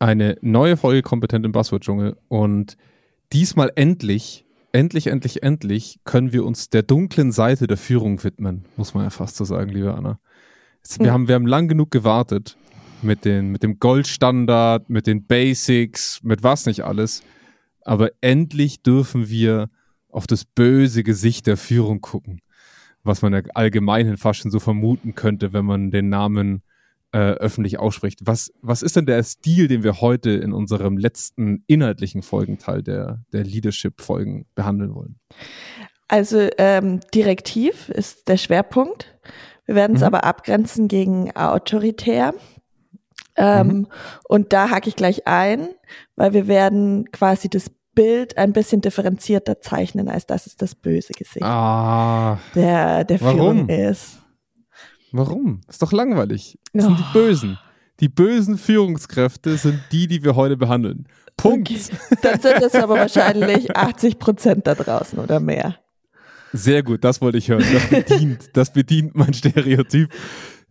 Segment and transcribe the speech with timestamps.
[0.00, 2.78] Eine neue Folge Kompetent im Buzzword-Dschungel und
[3.34, 8.94] diesmal endlich, endlich, endlich, endlich können wir uns der dunklen Seite der Führung widmen, muss
[8.94, 10.18] man ja fast so sagen, liebe Anna.
[10.96, 11.10] Wir, mhm.
[11.10, 12.56] haben, wir haben lang genug gewartet
[13.02, 17.22] mit, den, mit dem Goldstandard, mit den Basics, mit was nicht alles.
[17.82, 19.68] Aber endlich dürfen wir
[20.08, 22.40] auf das böse Gesicht der Führung gucken,
[23.02, 26.62] was man ja allgemein fast schon so vermuten könnte, wenn man den Namen
[27.12, 28.20] äh, öffentlich ausspricht.
[28.24, 33.24] Was, was ist denn der Stil, den wir heute in unserem letzten inhaltlichen Folgenteil der,
[33.32, 35.18] der Leadership-Folgen behandeln wollen?
[36.08, 39.16] Also ähm, direktiv ist der Schwerpunkt.
[39.66, 40.08] Wir werden es mhm.
[40.08, 42.34] aber abgrenzen gegen autoritär.
[43.36, 43.86] Ähm, mhm.
[44.28, 45.68] Und da hake ich gleich ein,
[46.16, 51.12] weil wir werden quasi das Bild ein bisschen differenzierter zeichnen, als dass es das böse
[51.12, 54.19] Gesicht ah, der, der Führung ist.
[55.12, 55.60] Warum?
[55.68, 56.58] Ist doch langweilig.
[56.72, 56.88] Das oh.
[56.88, 57.12] sind die oh.
[57.12, 57.58] Bösen.
[58.00, 61.06] Die bösen Führungskräfte sind die, die wir heute behandeln.
[61.36, 61.70] Punkt.
[61.70, 62.18] Okay.
[62.22, 65.76] Dann sind es aber wahrscheinlich 80 Prozent da draußen oder mehr.
[66.52, 67.64] Sehr gut, das wollte ich hören.
[67.72, 70.10] Das bedient, das bedient mein Stereotyp.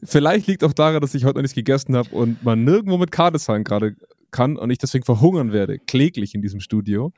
[0.03, 3.11] Vielleicht liegt auch daran, dass ich heute noch nichts gegessen habe und man nirgendwo mit
[3.11, 3.95] Karte zahlen gerade
[4.31, 7.13] kann und ich deswegen verhungern werde, kläglich in diesem Studio.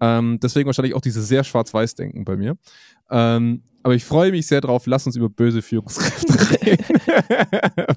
[0.00, 2.56] Ähm, deswegen wahrscheinlich auch dieses sehr Schwarz-Weiß-Denken bei mir.
[3.10, 4.86] Ähm, aber ich freue mich sehr drauf.
[4.86, 7.00] Lass uns über böse Führungskräfte reden.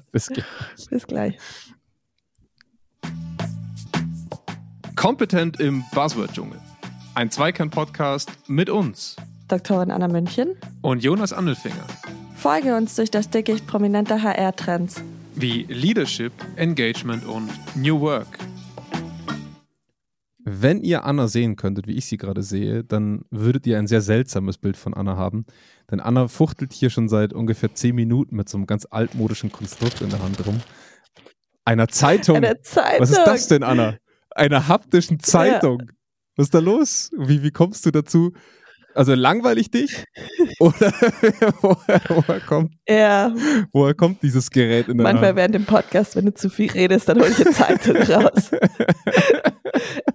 [0.12, 0.46] Bis gleich.
[0.90, 1.38] Bis gleich.
[4.96, 6.60] Kompetent im Buzzword-Dschungel.
[7.14, 9.16] Ein Zweikern-Podcast mit uns.
[9.48, 10.56] Doktorin Anna München.
[10.82, 11.86] Und Jonas Andelfinger.
[12.36, 15.02] Folge uns durch das Dickicht prominenter HR-Trends.
[15.34, 18.38] Wie Leadership, Engagement und New Work.
[20.48, 24.00] Wenn ihr Anna sehen könntet, wie ich sie gerade sehe, dann würdet ihr ein sehr
[24.00, 25.44] seltsames Bild von Anna haben.
[25.90, 30.02] Denn Anna fuchtelt hier schon seit ungefähr zehn Minuten mit so einem ganz altmodischen Konstrukt
[30.02, 30.60] in der Hand rum.
[31.64, 32.36] Einer Zeitung.
[32.36, 33.00] Eine Zeitung.
[33.00, 33.96] Was ist das denn, Anna?
[34.30, 35.80] Einer haptischen Zeitung.
[35.80, 35.94] Ja.
[36.36, 37.10] Was ist da los?
[37.18, 38.32] Wie, wie kommst du dazu?
[38.94, 40.04] Also langweilig dich?
[40.60, 40.92] Oder
[41.60, 43.34] woher, woher, kommt, ja.
[43.72, 45.36] woher kommt dieses Gerät in der Manchmal Hand?
[45.36, 48.52] während dem Podcast, wenn du zu viel redest, dann hole ich eine Zeitung raus.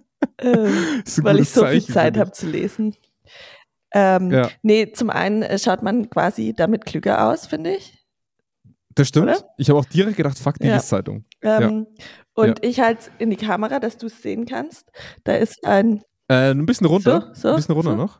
[0.42, 2.96] ähm, weil ich so Zeichen viel Zeit habe zu lesen.
[3.94, 4.50] Ähm, ja.
[4.62, 7.98] Nee, zum einen äh, schaut man quasi damit klüger aus, finde ich.
[8.96, 9.28] Das stimmt.
[9.28, 9.54] Oder?
[9.58, 10.80] Ich habe auch direkt gedacht, fuck die ja.
[10.80, 11.26] Zeitung.
[11.42, 12.06] Ähm, ja.
[12.34, 14.90] Und ich halte es in die Kamera, dass du es sehen kannst.
[15.24, 16.04] Da ist ein.
[16.28, 17.32] Äh, ein bisschen runter.
[17.34, 17.98] So, so, ein bisschen runter so.
[17.98, 18.20] noch.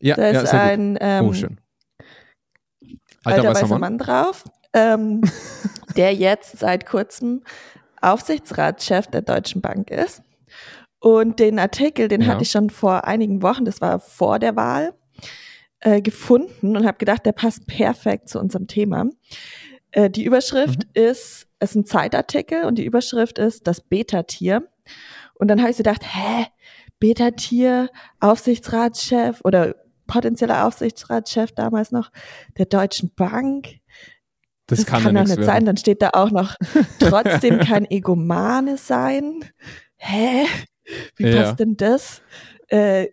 [0.00, 0.98] Ja, da ist ein.
[1.00, 1.60] Ähm, oh, schön.
[3.24, 5.22] Alter, alter weißer Mann, Mann drauf, ähm,
[5.96, 7.42] der jetzt seit kurzem
[8.00, 10.22] Aufsichtsratschef der Deutschen Bank ist.
[11.00, 12.28] Und den Artikel, den ja.
[12.28, 14.94] hatte ich schon vor einigen Wochen, das war vor der Wahl,
[15.80, 19.06] äh, gefunden und habe gedacht, der passt perfekt zu unserem Thema.
[19.92, 20.90] Äh, die Überschrift mhm.
[20.94, 24.68] ist, es ist ein Zeitartikel und die Überschrift ist das Beta-Tier.
[25.34, 26.46] Und dann habe ich so gedacht, hä,
[26.98, 29.76] Beta-Tier, Aufsichtsratschef oder
[30.06, 32.10] potenzieller Aufsichtsratschef damals noch
[32.56, 33.76] der Deutschen Bank.
[34.66, 35.44] Das, das kann, kann doch nicht werden.
[35.44, 35.64] sein.
[35.64, 36.56] Dann steht da auch noch
[36.98, 39.44] trotzdem kein Egomane sein.
[39.96, 40.46] Hä?
[41.16, 41.42] Wie ja.
[41.42, 42.22] passt denn das?
[42.68, 43.08] Äh,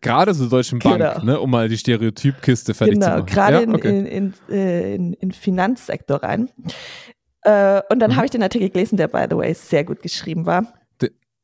[0.00, 1.22] Gerade zur Deutschen Bank, genau.
[1.22, 3.26] ne, um mal die Stereotypkiste fertig genau, zu machen.
[3.26, 3.68] Gerade ja?
[3.68, 3.98] okay.
[3.98, 6.48] in, in, in, äh, in, in Finanzsektor rein.
[7.42, 8.16] Äh, und dann mhm.
[8.16, 10.72] habe ich den Artikel gelesen, der by the way sehr gut geschrieben war.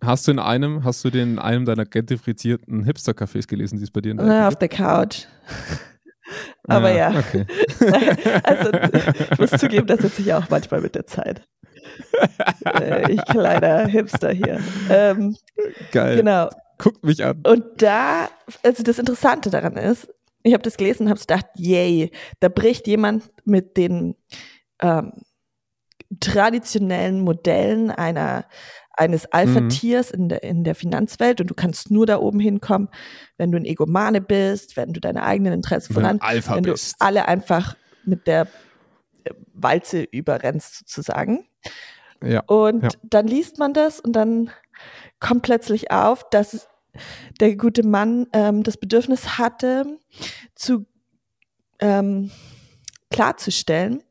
[0.03, 3.91] hast du in einem, hast du den in einem deiner gentrifizierten Hipster-Cafés gelesen, die es
[3.91, 5.25] bei dir in der Na, Auf der Couch.
[6.65, 7.13] Aber ja.
[7.13, 7.19] ja.
[7.19, 7.47] Okay.
[8.43, 11.43] also ich muss zugeben, das setze ich auch manchmal mit der Zeit.
[12.81, 14.61] Äh, ich kleiner Hipster hier.
[14.91, 15.37] Ähm,
[15.93, 16.17] Geil.
[16.17, 16.49] Genau.
[16.79, 17.41] Guckt mich an.
[17.47, 18.29] Und da,
[18.63, 20.09] also das Interessante daran ist,
[20.43, 24.17] ich habe das gelesen und habe gedacht, yay, da bricht jemand mit den
[24.81, 25.13] ähm,
[26.21, 28.47] traditionellen Modellen einer
[28.97, 30.19] eines Alpha-Tiers mhm.
[30.19, 32.89] in, der, in der Finanzwelt und du kannst nur da oben hinkommen,
[33.37, 36.97] wenn du ein Egomane bist, wenn du deine eigenen Interessen voran, wenn du bist.
[36.99, 38.49] alle einfach mit der
[39.53, 41.47] Walze überrennst sozusagen.
[42.23, 42.43] Ja.
[42.47, 42.89] Und ja.
[43.03, 44.51] dann liest man das und dann
[45.21, 46.69] kommt plötzlich auf, dass
[47.41, 49.99] der gute Mann ähm, das Bedürfnis hatte,
[50.55, 50.87] zu
[51.79, 52.31] ähm,
[53.11, 54.03] klarzustellen,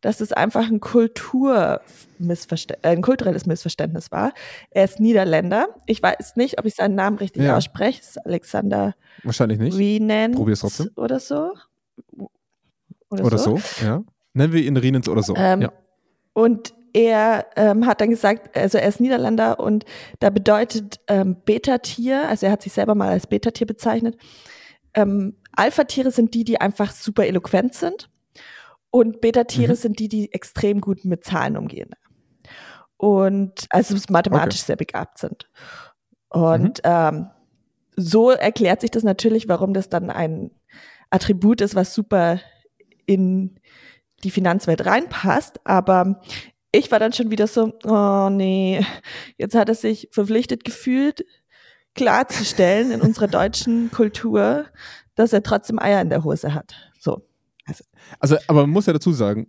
[0.00, 4.32] dass es einfach ein, Kulturmissverständ äh, ein kulturelles Missverständnis war.
[4.70, 5.68] Er ist Niederländer.
[5.86, 7.56] Ich weiß nicht, ob ich seinen Namen richtig ja.
[7.56, 8.00] ausspreche.
[8.00, 9.76] Es ist Alexander Wahrscheinlich nicht.
[9.76, 10.90] Rienens Probier's trotzdem.
[10.96, 11.52] oder so.
[13.10, 13.56] Oder, oder so.
[13.56, 13.84] so.
[13.84, 14.02] ja.
[14.34, 15.34] Nennen wir ihn Rienens oder so.
[15.36, 15.72] Ähm, ja.
[16.32, 19.84] Und er ähm, hat dann gesagt, also er ist Niederländer und
[20.20, 24.16] da bedeutet ähm, Beta-Tier, also er hat sich selber mal als Beta-Tier bezeichnet.
[24.94, 28.10] Ähm, Alpha-Tiere sind die, die einfach super eloquent sind
[28.90, 29.76] und Beta-Tiere mhm.
[29.76, 31.90] sind die, die extrem gut mit Zahlen umgehen.
[33.02, 34.66] und also mathematisch okay.
[34.66, 35.50] sehr begabt sind.
[36.28, 36.82] Und mhm.
[36.84, 37.30] ähm,
[37.96, 40.52] so erklärt sich das natürlich, warum das dann ein
[41.10, 42.38] Attribut ist, was super
[43.04, 43.58] in
[44.22, 45.60] die Finanzwelt reinpasst.
[45.64, 46.22] Aber
[46.72, 48.84] ich war dann schon wieder so, oh nee,
[49.36, 51.24] jetzt hat er sich verpflichtet gefühlt,
[51.94, 54.64] klarzustellen in unserer deutschen Kultur,
[55.14, 56.74] dass er trotzdem Eier in der Hose hat.
[56.98, 57.22] So.
[57.66, 57.84] Also,
[58.18, 59.48] also aber man muss ja dazu sagen,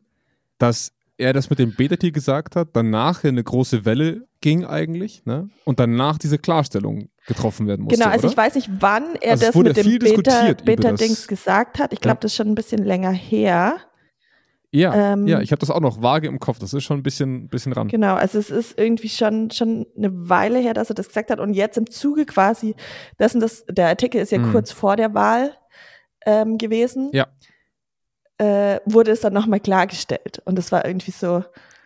[0.58, 5.50] dass er das mit dem Beta-Tier gesagt hat, danach eine große Welle ging eigentlich, ne?
[5.64, 8.00] Und danach diese Klarstellung getroffen werden musste.
[8.00, 8.31] Genau, also oder?
[8.31, 11.94] ich weiß nicht, wann er also das mit dem Beta-Dings Beta gesagt hat.
[11.94, 13.78] Ich glaube, das ist schon ein bisschen länger her.
[14.74, 16.58] Ja, ähm, ja, ich habe das auch noch vage im Kopf.
[16.58, 17.90] Das ist schon ein bisschen, bisschen ran.
[17.90, 21.40] Genau, also es ist irgendwie schon, schon eine Weile her, dass er das gesagt hat.
[21.40, 22.75] Und jetzt im Zuge quasi
[23.20, 24.52] dessen, das, der Artikel ist ja mhm.
[24.52, 25.52] kurz vor der Wahl
[26.25, 27.12] ähm, gewesen.
[27.14, 27.28] Ja.
[28.40, 30.42] Äh, wurde es dann nochmal klargestellt.
[30.46, 31.44] Und das war irgendwie so.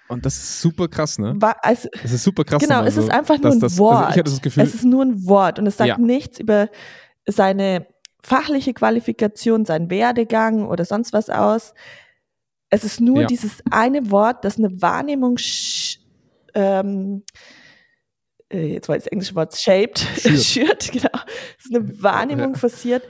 [0.07, 1.33] Und das ist super krass, ne?
[1.35, 2.61] War, also, das ist super krass.
[2.61, 3.97] Genau, es ist einfach nur ein das, Wort.
[3.97, 5.97] Also ich hatte das Gefühl, es ist nur ein Wort und es sagt ja.
[5.97, 6.69] nichts über
[7.25, 7.85] seine
[8.23, 11.73] fachliche Qualifikation, seinen Werdegang oder sonst was aus.
[12.69, 13.27] Es ist nur ja.
[13.27, 15.37] dieses eine Wort, das eine Wahrnehmung
[16.53, 17.23] ähm,
[18.49, 21.19] äh, jetzt war das englische Wort shaped, schürt, schürt genau.
[21.57, 22.59] Es ist eine Wahrnehmung ja.
[22.59, 23.03] forciert,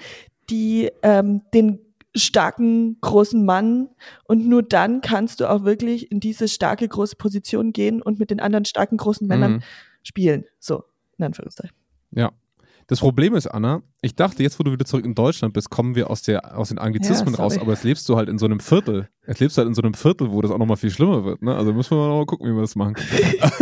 [0.49, 1.79] die ähm, den
[2.15, 3.89] starken großen Mann
[4.25, 8.31] und nur dann kannst du auch wirklich in diese starke große Position gehen und mit
[8.31, 9.63] den anderen starken großen Männern mhm.
[10.01, 10.45] spielen.
[10.59, 10.83] So,
[11.17, 11.75] in Anführungszeichen.
[12.11, 12.31] Ja,
[12.87, 15.95] das Problem ist, Anna, ich dachte, jetzt, wo du wieder zurück in Deutschland bist, kommen
[15.95, 18.45] wir aus, der, aus den Anglizismen ja, raus, aber jetzt lebst du halt in so
[18.45, 19.09] einem Viertel.
[19.27, 21.41] Jetzt lebst du halt in so einem Viertel, wo das auch nochmal viel schlimmer wird.
[21.41, 21.53] Ne?
[21.53, 22.95] Also müssen wir mal gucken, wie wir das machen.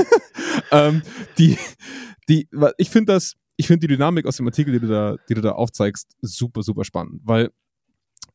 [0.71, 1.01] ähm,
[1.39, 1.57] die,
[2.29, 5.33] die, ich finde das, ich finde die Dynamik aus dem Artikel, die du da, die
[5.33, 7.49] du da aufzeigst, super, super spannend, weil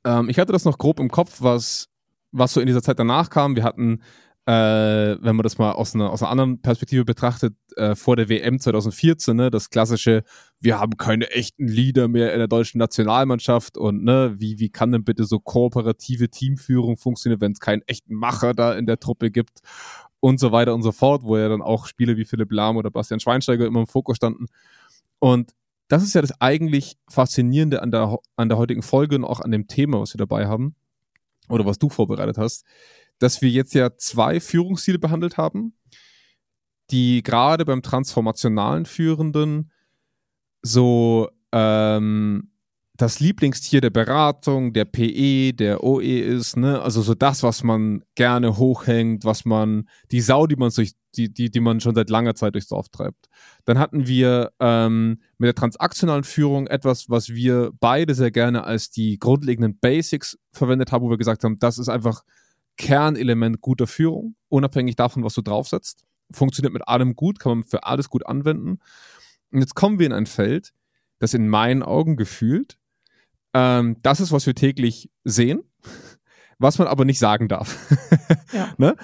[0.04, 1.86] ähm, ich hatte das noch grob im Kopf, was,
[2.32, 3.54] was so in dieser Zeit danach kam.
[3.54, 4.00] Wir hatten
[4.46, 4.52] äh,
[5.22, 8.58] wenn man das mal aus einer, aus einer anderen Perspektive betrachtet, äh, vor der WM
[8.58, 10.24] 2014, ne, das klassische,
[10.60, 14.92] wir haben keine echten Leader mehr in der deutschen Nationalmannschaft und ne, wie, wie kann
[14.92, 19.30] denn bitte so kooperative Teamführung funktionieren, wenn es keinen echten Macher da in der Truppe
[19.30, 19.60] gibt
[20.20, 22.90] und so weiter und so fort, wo ja dann auch Spiele wie Philipp Lahm oder
[22.90, 24.46] Bastian Schweinsteiger immer im Fokus standen.
[25.18, 25.52] Und
[25.88, 29.50] das ist ja das eigentlich Faszinierende an der, an der heutigen Folge und auch an
[29.50, 30.74] dem Thema, was wir dabei haben
[31.48, 32.64] oder was du vorbereitet hast
[33.20, 35.74] dass wir jetzt ja zwei Führungsstile behandelt haben,
[36.90, 39.70] die gerade beim transformationalen Führenden
[40.62, 42.50] so ähm,
[42.96, 46.82] das Lieblingstier der Beratung, der PE, der OE ist, ne?
[46.82, 51.32] Also so das, was man gerne hochhängt, was man, die Sau, die man durch, die,
[51.32, 53.28] die, die man schon seit langer Zeit durchs Dorf treibt.
[53.64, 58.90] Dann hatten wir ähm, mit der transaktionalen Führung etwas, was wir beide sehr gerne als
[58.90, 62.22] die grundlegenden Basics verwendet haben, wo wir gesagt haben, das ist einfach
[62.80, 66.04] Kernelement guter Führung, unabhängig davon, was du draufsetzt.
[66.32, 68.78] Funktioniert mit allem gut, kann man für alles gut anwenden.
[69.52, 70.72] Und jetzt kommen wir in ein Feld,
[71.18, 72.78] das in meinen Augen gefühlt,
[73.52, 75.62] ähm, das ist, was wir täglich sehen,
[76.58, 77.76] was man aber nicht sagen darf.
[78.52, 78.74] Ja.
[78.78, 78.96] ne?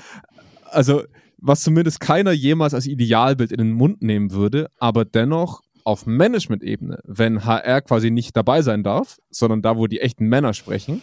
[0.65, 1.05] Also,
[1.39, 6.99] was zumindest keiner jemals als Idealbild in den Mund nehmen würde, aber dennoch auf Management-Ebene,
[7.05, 11.01] wenn HR quasi nicht dabei sein darf, sondern da, wo die echten Männer sprechen,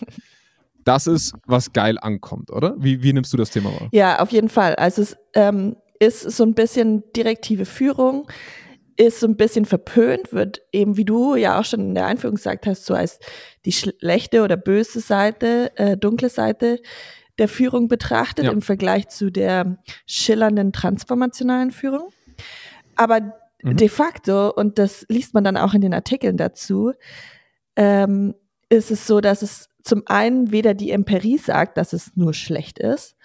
[0.83, 2.75] das ist, was geil ankommt, oder?
[2.77, 3.89] Wie, wie nimmst du das Thema wahr?
[3.91, 4.75] Ja, auf jeden Fall.
[4.75, 8.27] Also es ähm, ist so ein bisschen direktive Führung,
[8.97, 12.35] ist so ein bisschen verpönt, wird eben, wie du ja auch schon in der Einführung
[12.35, 13.19] gesagt hast, so als
[13.65, 16.79] die schlechte oder böse Seite, äh, dunkle Seite
[17.39, 18.51] der Führung betrachtet ja.
[18.51, 22.09] im Vergleich zu der schillernden transformationalen Führung.
[22.95, 23.77] Aber mhm.
[23.77, 26.93] de facto, und das liest man dann auch in den Artikeln dazu,
[27.75, 28.35] ähm,
[28.73, 32.79] ist es so, dass es zum einen weder die Empirie sagt, dass es nur schlecht
[32.79, 33.15] ist,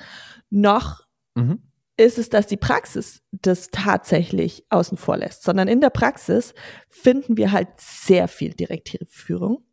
[0.51, 1.63] noch mhm.
[1.97, 6.55] ist es, dass die Praxis das tatsächlich außen vor lässt, sondern in der Praxis
[6.89, 9.65] finden wir halt sehr viel direktive Führung.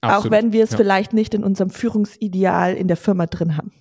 [0.00, 0.26] Absolut.
[0.26, 0.78] Auch wenn wir es ja.
[0.78, 3.72] vielleicht nicht in unserem Führungsideal in der Firma drin haben.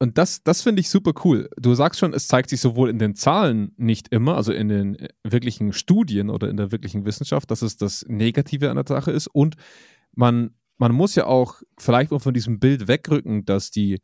[0.00, 1.48] Und das, das finde ich super cool.
[1.56, 4.94] Du sagst schon, es zeigt sich sowohl in den Zahlen nicht immer, also in den
[4.94, 9.10] äh, wirklichen Studien oder in der wirklichen Wissenschaft, dass es das Negative an der Sache
[9.10, 9.26] ist.
[9.26, 9.56] Und
[10.14, 14.00] man, man muss ja auch vielleicht auch von diesem Bild wegrücken, dass die,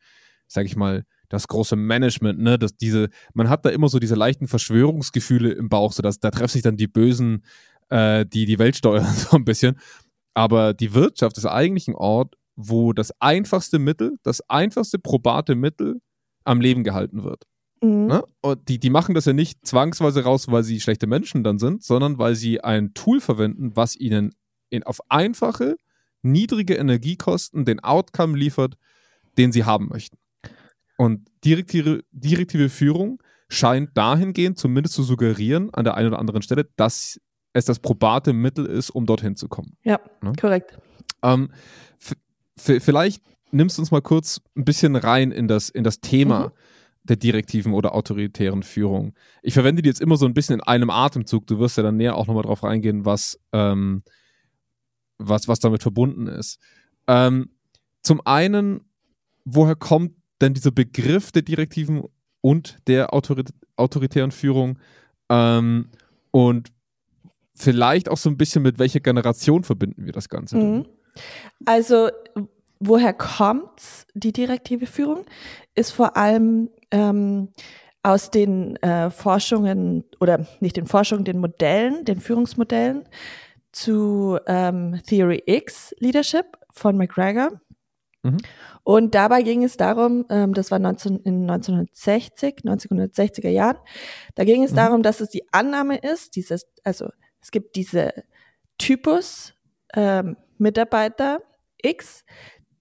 [0.48, 4.16] sag ich mal, das große Management, ne, dass diese, man hat da immer so diese
[4.16, 7.44] leichten Verschwörungsgefühle im Bauch, so dass da treffen sich dann die Bösen,
[7.90, 9.78] äh, die die Welt steuern, so ein bisschen.
[10.34, 16.00] Aber die Wirtschaft ist eigentlich ein Ort, wo das einfachste Mittel, das einfachste probate Mittel
[16.44, 17.44] am Leben gehalten wird.
[17.82, 18.06] Mhm.
[18.06, 18.24] Ne?
[18.40, 21.82] Und die, die machen das ja nicht zwangsweise raus, weil sie schlechte Menschen dann sind,
[21.82, 24.34] sondern weil sie ein Tool verwenden, was ihnen
[24.70, 25.76] in, auf einfache,
[26.22, 28.76] niedrige Energiekosten den Outcome liefert,
[29.36, 30.16] den sie haben möchten.
[30.96, 36.68] Und direktive, direktive Führung scheint dahingehend zumindest zu suggerieren, an der einen oder anderen Stelle,
[36.76, 37.20] dass
[37.52, 39.76] es das probate Mittel ist, um dorthin zu kommen.
[39.82, 40.32] Ja, ne?
[40.40, 40.78] korrekt.
[41.22, 41.50] Ähm,
[42.56, 46.48] vielleicht nimmst du uns mal kurz ein bisschen rein in das, in das Thema.
[46.48, 46.52] Mhm
[47.04, 49.12] der direktiven oder autoritären Führung.
[49.42, 51.46] Ich verwende die jetzt immer so ein bisschen in einem Atemzug.
[51.46, 54.02] Du wirst ja dann näher auch nochmal drauf reingehen, was, ähm,
[55.18, 56.58] was, was damit verbunden ist.
[57.06, 57.50] Ähm,
[58.02, 58.80] zum einen,
[59.44, 62.04] woher kommt denn dieser Begriff der direktiven
[62.40, 64.78] und der Autorit autoritären Führung?
[65.28, 65.90] Ähm,
[66.30, 66.72] und
[67.54, 70.56] vielleicht auch so ein bisschen mit welcher Generation verbinden wir das Ganze?
[70.56, 70.86] Mhm.
[71.64, 72.10] Also,
[72.80, 73.80] woher kommt
[74.14, 75.24] die direktive Führung?
[75.74, 77.48] Ist vor allem ähm,
[78.02, 83.08] aus den äh, Forschungen oder nicht den Forschungen, den Modellen, den Führungsmodellen
[83.72, 87.60] zu ähm, Theory X Leadership von McGregor.
[88.22, 88.38] Mhm.
[88.82, 93.78] Und dabei ging es darum, ähm, das war 19, in 1960, 1960er Jahren,
[94.34, 94.76] da ging es mhm.
[94.76, 97.08] darum, dass es die Annahme ist, dieses, also
[97.40, 98.12] es gibt diese
[98.76, 99.54] Typus
[99.94, 101.40] ähm, Mitarbeiter
[101.80, 102.24] X,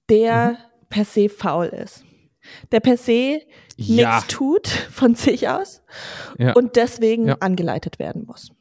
[0.09, 0.57] der mhm.
[0.89, 2.03] per se faul ist
[2.71, 3.41] der per se
[3.77, 4.15] ja.
[4.15, 5.81] nichts tut von sich aus
[6.37, 6.53] ja.
[6.53, 7.37] und deswegen ja.
[7.39, 8.51] angeleitet werden muss.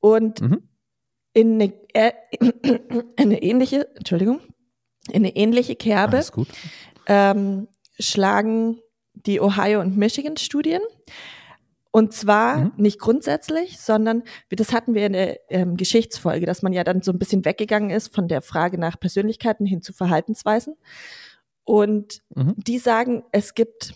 [0.00, 0.62] Und mhm.
[1.32, 2.12] in, eine, äh,
[3.16, 4.40] eine, ähnliche, Entschuldigung,
[5.08, 6.24] in eine ähnliche Kerbe
[7.06, 8.80] ähm, schlagen
[9.14, 10.80] die Ohio und Michigan Studien.
[11.92, 12.72] Und zwar mhm.
[12.76, 17.10] nicht grundsätzlich, sondern das hatten wir in der ähm, Geschichtsfolge, dass man ja dann so
[17.10, 20.76] ein bisschen weggegangen ist von der Frage nach Persönlichkeiten hin zu Verhaltensweisen.
[21.64, 22.54] Und mhm.
[22.56, 23.94] die sagen, es gibt,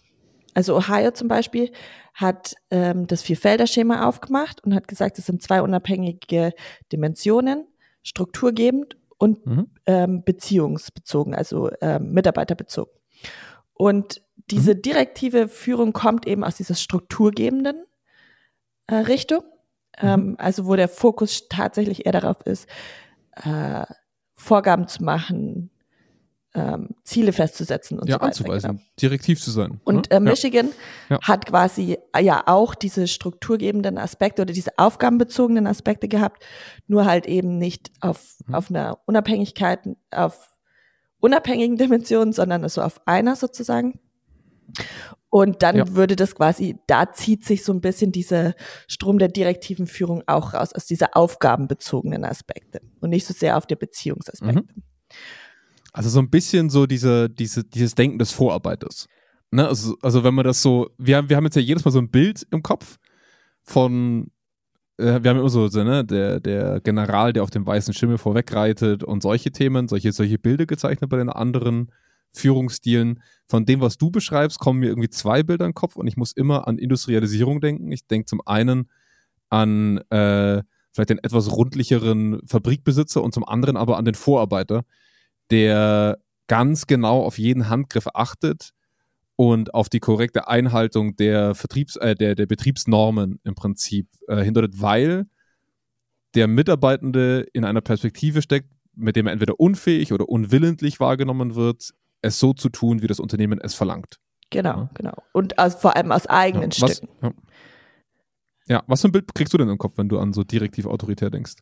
[0.55, 1.71] also Ohio zum Beispiel
[2.15, 6.53] hat ähm, das Vierfelder-Schema aufgemacht und hat gesagt, es sind zwei unabhängige
[6.93, 7.67] Dimensionen,
[8.03, 9.71] strukturgebend und mhm.
[9.87, 12.93] ähm, beziehungsbezogen, also ähm, mitarbeiterbezogen.
[13.73, 14.83] Und diese mhm.
[14.83, 17.85] direktive Führung kommt eben aus dieser strukturgebenden
[18.87, 19.43] äh, Richtung,
[20.03, 20.09] mhm.
[20.09, 22.69] ähm, also wo der Fokus tatsächlich eher darauf ist,
[23.37, 23.85] äh,
[24.35, 25.71] Vorgaben zu machen,
[26.55, 28.26] ähm, Ziele festzusetzen und ja, so weiter.
[28.26, 28.83] anzuweisen, genau.
[29.00, 29.81] direktiv zu sein.
[29.85, 30.17] Und ne?
[30.17, 30.69] äh, Michigan
[31.09, 31.21] ja.
[31.23, 36.45] hat quasi äh, ja auch diese strukturgebenden Aspekte oder diese aufgabenbezogenen Aspekte gehabt,
[36.87, 38.55] nur halt eben nicht auf, mhm.
[38.55, 39.81] auf einer Unabhängigkeit,
[40.12, 40.55] auf
[41.19, 43.99] unabhängigen Dimensionen, sondern so also auf einer sozusagen.
[45.30, 45.88] Und dann ja.
[45.97, 48.54] würde das quasi, da zieht sich so ein bisschen dieser
[48.87, 53.66] Strom der direktiven Führung auch raus, aus dieser aufgabenbezogenen Aspekte und nicht so sehr auf
[53.66, 54.62] der Beziehungsaspekte.
[54.62, 54.83] Mhm.
[55.92, 59.06] Also so ein bisschen so diese, diese, dieses Denken des Vorarbeiters.
[59.50, 59.66] Ne?
[59.66, 62.00] Also, also wenn man das so, wir haben, wir haben jetzt ja jedes Mal so
[62.00, 62.99] ein Bild im Kopf
[63.62, 64.30] von,
[64.99, 68.18] äh, wir haben immer so, so ne, der, der General, der auf dem weißen Schimmel
[68.18, 71.90] vorwegreitet und solche Themen, solche, solche Bilder gezeichnet bei den anderen
[72.35, 73.23] Führungsstilen.
[73.47, 76.17] Von dem, was du beschreibst, kommen mir irgendwie zwei Bilder in den Kopf und ich
[76.17, 77.93] muss immer an Industrialisierung denken.
[77.93, 78.88] Ich denke zum einen
[79.50, 80.62] an äh,
[80.93, 84.85] vielleicht den etwas rundlicheren Fabrikbesitzer und zum anderen aber an den Vorarbeiter,
[85.50, 88.71] der ganz genau auf jeden Handgriff achtet
[89.37, 94.81] und auf die korrekte Einhaltung der Vertriebs, äh, der, der Betriebsnormen im Prinzip äh, hindeutet,
[94.81, 95.26] weil
[96.35, 101.93] der Mitarbeitende in einer Perspektive steckt, mit dem er entweder unfähig oder unwillentlich wahrgenommen wird,
[102.25, 104.19] es so zu tun, wie das Unternehmen es verlangt.
[104.50, 104.90] Genau, ja.
[104.95, 105.14] genau.
[105.33, 107.09] Und also vor allem aus eigenen ja, was, Stücken.
[107.23, 107.33] Ja.
[108.69, 110.87] ja, was für ein Bild kriegst du denn im Kopf, wenn du an so direktiv
[110.87, 111.57] autoritär denkst?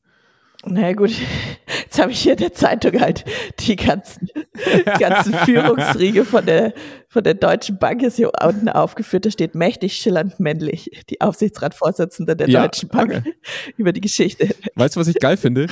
[0.64, 1.11] Na gut,
[1.66, 3.25] jetzt habe ich hier in der Zeitung halt
[3.59, 6.73] die ganzen, die ganzen Führungsriege von der,
[7.09, 9.26] von der Deutschen Bank ist hier unten aufgeführt.
[9.26, 11.04] Da steht mächtig, schillernd, männlich.
[11.11, 13.35] Die Aufsichtsratsvorsitzende der Deutschen Bank okay.
[13.76, 14.54] über die Geschichte.
[14.76, 15.66] Weißt du, was ich geil finde?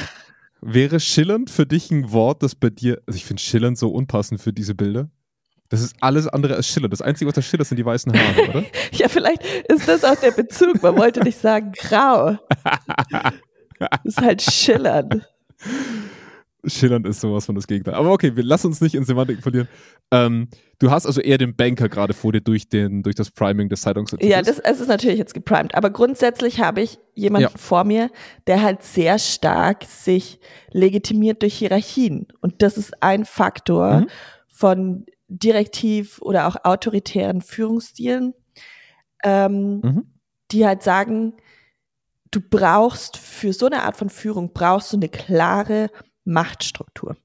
[0.63, 4.41] Wäre schillernd für dich ein Wort, das bei dir, also ich finde schillernd so unpassend
[4.41, 5.11] für diese Bilder.
[5.71, 6.89] Das ist alles andere als Schiller.
[6.89, 8.65] Das Einzige, was da Schiller sind die weißen Haare, oder?
[8.93, 10.83] ja, vielleicht ist das auch der Bezug.
[10.83, 12.39] Man wollte nicht sagen grau.
[13.79, 15.27] Das ist halt schillernd.
[16.65, 17.95] Schillernd ist sowas von das Gegenteil.
[17.95, 19.69] Aber okay, wir lassen uns nicht in Semantik verlieren.
[20.11, 20.49] Ähm,
[20.79, 23.83] du hast also eher den Banker gerade vor dir durch, den, durch das Priming des
[23.83, 24.31] Zeitungsartikels.
[24.31, 25.75] Ja, das, es ist natürlich jetzt geprimed.
[25.75, 27.59] Aber grundsätzlich habe ich jemanden ja.
[27.59, 28.11] vor mir,
[28.47, 30.41] der halt sehr stark sich
[30.71, 32.29] legitimiert durch Hierarchien.
[32.41, 34.07] Und das ist ein Faktor mhm.
[34.49, 38.35] von direktiv oder auch autoritären Führungsstilen,
[39.25, 40.15] ähm, mhm.
[40.51, 41.35] die halt sagen,
[42.31, 45.91] du brauchst für so eine Art von Führung brauchst du eine klare
[46.31, 47.17] Machtstruktur.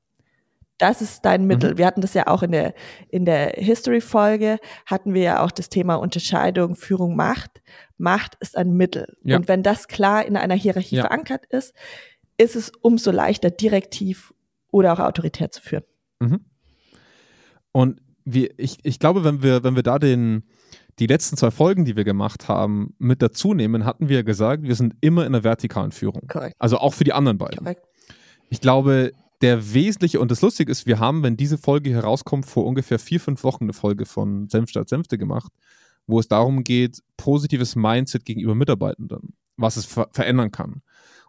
[0.77, 1.71] Das ist dein Mittel.
[1.71, 1.77] Mhm.
[1.77, 2.73] Wir hatten das ja auch in der,
[3.09, 7.61] in der History-Folge, hatten wir ja auch das Thema Unterscheidung, Führung, Macht.
[7.97, 9.15] Macht ist ein Mittel.
[9.23, 9.37] Ja.
[9.37, 11.03] Und wenn das klar in einer Hierarchie ja.
[11.03, 11.73] verankert ist,
[12.37, 14.33] ist es umso leichter, direktiv
[14.69, 15.85] oder auch autoritär zu führen.
[16.19, 16.41] Mhm.
[17.71, 20.43] Und wir, ich, ich glaube, wenn wir, wenn wir da den,
[20.99, 24.75] die letzten zwei Folgen, die wir gemacht haben, mit dazu nehmen, hatten wir gesagt, wir
[24.75, 26.27] sind immer in der vertikalen Führung.
[26.27, 26.55] Korrekt.
[26.59, 27.59] Also auch für die anderen beiden.
[27.59, 27.84] Korrekt.
[28.49, 29.11] Ich glaube,
[29.41, 33.19] der wesentliche, und das Lustige ist, wir haben, wenn diese Folge herauskommt, vor ungefähr vier,
[33.19, 35.51] fünf Wochen eine Folge von Senf statt Senfte gemacht,
[36.07, 40.81] wo es darum geht, positives Mindset gegenüber Mitarbeitenden, was es ver verändern kann.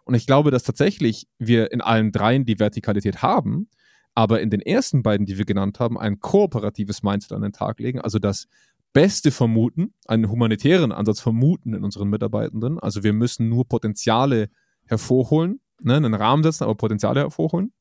[0.03, 3.69] Und ich glaube, dass tatsächlich wir in allen dreien die Vertikalität haben,
[4.15, 7.79] aber in den ersten beiden, die wir genannt haben, ein kooperatives Mindset an den Tag
[7.79, 8.47] legen, also das
[8.93, 12.79] Beste vermuten, einen humanitären Ansatz vermuten in unseren Mitarbeitenden.
[12.79, 14.49] Also wir müssen nur Potenziale
[14.85, 17.73] hervorholen, ne, einen Rahmen setzen, aber Potenziale hervorholen.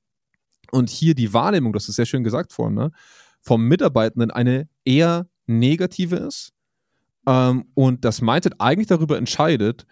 [0.73, 2.93] Und hier die Wahrnehmung, das ist sehr schön gesagt worden, ne,
[3.41, 6.53] vom Mitarbeitenden eine eher negative ist.
[7.27, 9.87] Ähm, und das Mindset eigentlich darüber entscheidet,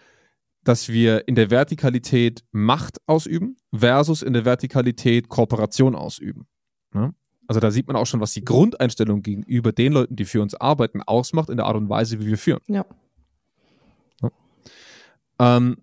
[0.64, 6.46] dass wir in der Vertikalität Macht ausüben versus in der Vertikalität Kooperation ausüben.
[6.92, 7.14] Ne?
[7.46, 10.54] Also da sieht man auch schon, was die Grundeinstellung gegenüber den Leuten, die für uns
[10.54, 12.60] arbeiten, ausmacht in der Art und Weise, wie wir führen.
[12.66, 12.86] Ja.
[14.22, 14.30] ja.
[15.38, 15.76] Ähm,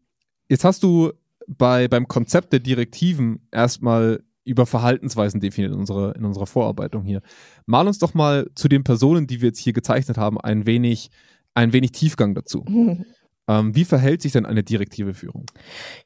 [0.50, 1.14] jetzt hast du
[1.58, 7.22] bei, beim Konzept der Direktiven erstmal über Verhaltensweisen definiert in unserer, in unserer Vorarbeitung hier.
[7.66, 11.12] Mal uns doch mal zu den Personen, die wir jetzt hier gezeichnet haben, ein wenig,
[11.54, 12.66] ein wenig Tiefgang dazu.
[13.48, 15.48] Ähm, wie verhält sich denn eine direktive Führung?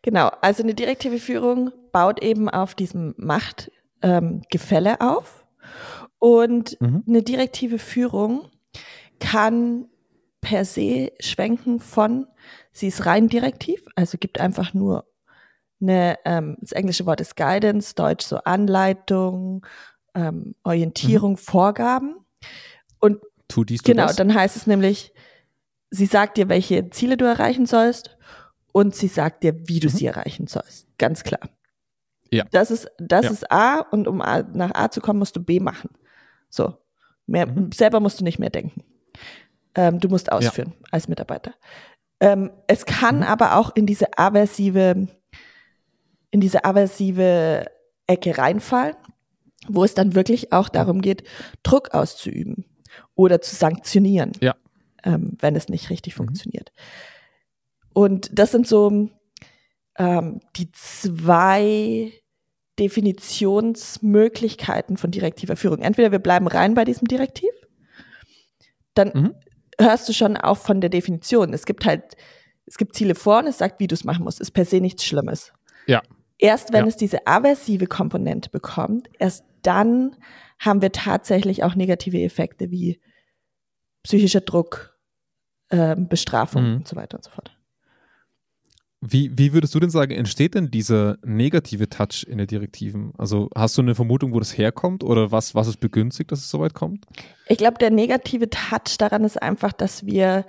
[0.02, 5.46] Genau, also eine direktive Führung baut eben auf diesem Machtgefälle ähm, auf.
[6.18, 7.04] Und mhm.
[7.08, 8.48] eine direktive Führung
[9.20, 9.88] kann
[10.42, 12.26] per se schwenken von,
[12.72, 15.06] sie ist rein direktiv, also gibt einfach nur
[15.90, 19.66] eine, ähm, das englische Wort ist Guidance, Deutsch so Anleitung,
[20.14, 21.38] ähm, Orientierung, mhm.
[21.38, 22.16] Vorgaben.
[23.00, 24.16] Und tu dies, tu genau, das.
[24.16, 25.14] dann heißt es nämlich,
[25.92, 28.18] sie sagt dir, welche Ziele du erreichen sollst
[28.72, 29.94] und sie sagt dir, wie du mhm.
[29.94, 30.88] sie erreichen sollst.
[30.98, 31.50] Ganz klar.
[32.32, 32.44] Ja.
[32.52, 33.32] Das ist, das ja.
[33.32, 35.90] ist A und um A, nach A zu kommen, musst du B machen.
[36.50, 36.78] So.
[37.28, 37.72] Mehr, mhm.
[37.72, 38.84] Selber musst du nicht mehr denken.
[39.76, 40.88] Ähm, du musst ausführen ja.
[40.92, 41.54] als Mitarbeiter.
[42.20, 43.24] Ähm, es kann mhm.
[43.24, 45.08] aber auch in diese aversive,
[46.36, 47.66] in diese aversive
[48.08, 48.96] Ecke reinfallen,
[49.68, 51.24] wo es dann wirklich auch darum geht,
[51.64, 52.66] Druck auszuüben
[53.16, 54.34] oder zu sanktionieren.
[54.42, 54.56] Ja
[55.06, 56.26] ähm, wenn es nicht richtig mhm.
[56.26, 56.74] funktioniert.
[57.94, 59.08] Und das sind so
[59.98, 62.12] ähm, die zwei
[62.78, 65.80] Definitionsmöglichkeiten von direktiver Führung.
[65.80, 67.52] Entweder wir bleiben rein bei diesem Direktiv,
[68.96, 69.34] dann mhm.
[69.80, 71.54] hörst du schon auch von der Definition.
[71.54, 72.18] Es gibt halt,
[72.66, 74.42] es gibt Ziele vor und es sagt, wie du es machen musst.
[74.42, 75.54] Ist per se nichts Schlimmes.
[75.88, 76.02] Ja.
[76.38, 76.88] Erst wenn ja.
[76.88, 80.16] es diese aversive Komponente bekommt, erst dann
[80.60, 83.00] haben wir tatsächlich auch negative Effekte wie
[84.04, 84.98] psychischer Druck,
[85.70, 86.76] äh, Bestrafung mhm.
[86.78, 87.56] und so weiter und so fort.
[89.02, 93.14] Wie, wie würdest du denn sagen, entsteht denn dieser negative Touch in der Direktiven?
[93.18, 96.50] Also hast du eine Vermutung, wo das herkommt oder was, was es begünstigt, dass es
[96.50, 97.06] so weit kommt?
[97.48, 100.46] Ich glaube, der negative Touch daran ist einfach, dass wir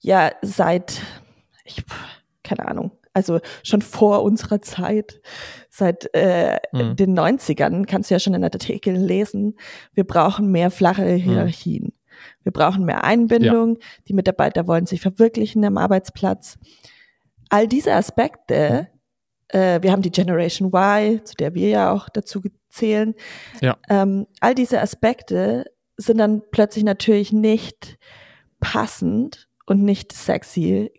[0.00, 1.00] ja seit,
[1.64, 1.84] ich,
[2.42, 5.20] keine Ahnung, also schon vor unserer Zeit,
[5.70, 6.96] seit äh, mhm.
[6.96, 9.56] den 90ern, kannst du ja schon in den Artikeln lesen,
[9.94, 11.16] wir brauchen mehr flache mhm.
[11.16, 11.84] Hierarchien.
[11.84, 11.92] Mhm.
[12.42, 13.76] Wir brauchen mehr Einbindung.
[13.76, 13.86] Ja.
[14.08, 16.58] Die Mitarbeiter wollen sich verwirklichen am Arbeitsplatz.
[17.48, 18.88] All diese Aspekte,
[19.48, 23.14] äh, wir haben die Generation Y, zu der wir ja auch dazu zählen.
[23.60, 23.76] Ja.
[23.88, 27.98] Ähm, all diese Aspekte sind dann plötzlich natürlich nicht
[28.60, 30.90] passend und nicht sexy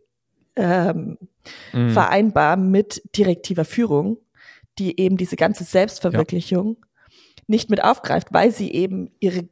[0.55, 1.17] ähm,
[1.73, 1.89] mhm.
[1.89, 4.17] vereinbar mit direktiver Führung,
[4.79, 6.87] die eben diese ganze Selbstverwirklichung ja.
[7.47, 9.47] nicht mit aufgreift, weil sie eben ihre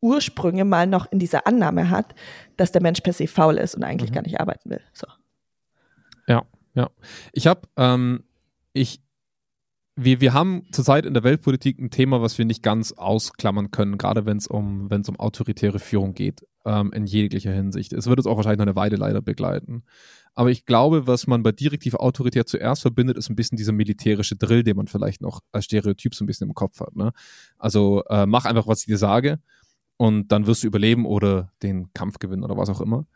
[0.00, 2.14] Ursprünge mal noch in dieser Annahme hat,
[2.56, 4.14] dass der Mensch per se faul ist und eigentlich mhm.
[4.14, 4.80] gar nicht arbeiten will.
[4.92, 5.06] So.
[6.26, 6.90] Ja, ja.
[7.32, 8.24] Ich habe, ähm,
[8.72, 9.02] ich,
[9.96, 13.98] wir, wir haben zurzeit in der Weltpolitik ein Thema, was wir nicht ganz ausklammern können,
[13.98, 17.92] gerade wenn es um, wenn es um autoritäre Führung geht, ähm, in jeglicher Hinsicht.
[17.92, 19.82] Es wird uns auch wahrscheinlich noch eine Weile leider begleiten.
[20.34, 24.36] Aber ich glaube, was man bei direktiv autoritär zuerst verbindet, ist ein bisschen dieser militärische
[24.36, 26.94] Drill, den man vielleicht noch als Stereotyp so ein bisschen im Kopf hat.
[26.96, 27.12] Ne?
[27.58, 29.40] Also äh, mach einfach, was ich dir sage
[29.96, 33.06] und dann wirst du überleben oder den Kampf gewinnen oder was auch immer.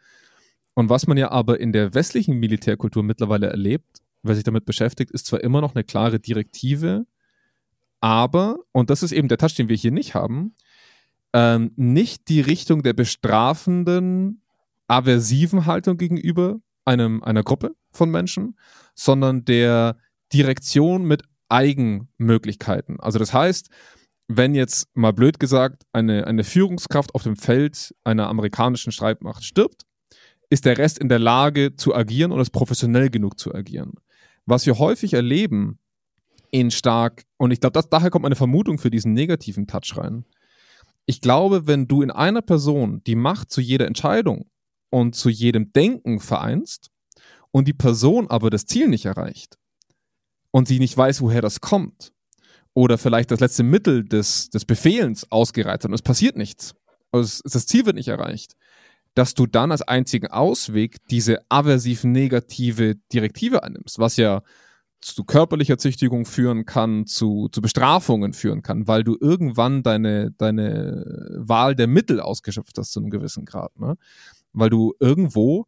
[0.74, 5.10] Und was man ja aber in der westlichen Militärkultur mittlerweile erlebt, wer sich damit beschäftigt,
[5.12, 7.06] ist zwar immer noch eine klare Direktive,
[8.00, 10.54] aber, und das ist eben der Touch, den wir hier nicht haben,
[11.32, 14.42] ähm, nicht die Richtung der bestrafenden,
[14.88, 18.58] aversiven Haltung gegenüber einem, einer Gruppe von Menschen,
[18.94, 19.96] sondern der
[20.32, 23.00] Direktion mit Eigenmöglichkeiten.
[23.00, 23.68] Also das heißt,
[24.28, 29.82] wenn jetzt mal blöd gesagt eine, eine Führungskraft auf dem Feld einer amerikanischen Streitmacht stirbt,
[30.50, 33.94] ist der Rest in der Lage zu agieren und ist professionell genug zu agieren.
[34.46, 35.78] Was wir häufig erleben
[36.50, 40.24] in stark, und ich glaube, daher kommt meine Vermutung für diesen negativen Touch rein,
[41.06, 44.46] ich glaube, wenn du in einer Person die Macht zu jeder Entscheidung
[44.94, 46.92] und zu jedem Denken vereinst
[47.50, 49.58] und die Person aber das Ziel nicht erreicht
[50.52, 52.12] und sie nicht weiß, woher das kommt
[52.74, 56.76] oder vielleicht das letzte Mittel des, des Befehlens ausgereizt und es passiert nichts,
[57.10, 58.54] also das Ziel wird nicht erreicht,
[59.14, 64.44] dass du dann als einzigen Ausweg diese aversiv negative Direktive annimmst, was ja
[65.00, 71.34] zu körperlicher Züchtigung führen kann, zu, zu Bestrafungen führen kann, weil du irgendwann deine, deine
[71.36, 73.76] Wahl der Mittel ausgeschöpft hast zu einem gewissen Grad.
[73.76, 73.96] Ne?
[74.54, 75.66] Weil du irgendwo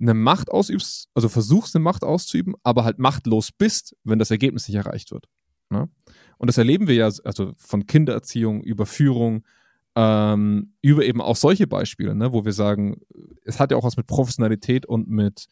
[0.00, 4.66] eine Macht ausübst, also versuchst eine Macht auszuüben, aber halt machtlos bist, wenn das Ergebnis
[4.66, 5.26] nicht erreicht wird.
[5.68, 5.88] Ne?
[6.38, 9.44] Und das erleben wir ja, also von Kindererziehung über Führung,
[9.94, 13.00] ähm, über eben auch solche Beispiele, ne, wo wir sagen,
[13.44, 15.46] es hat ja auch was mit Professionalität und mit,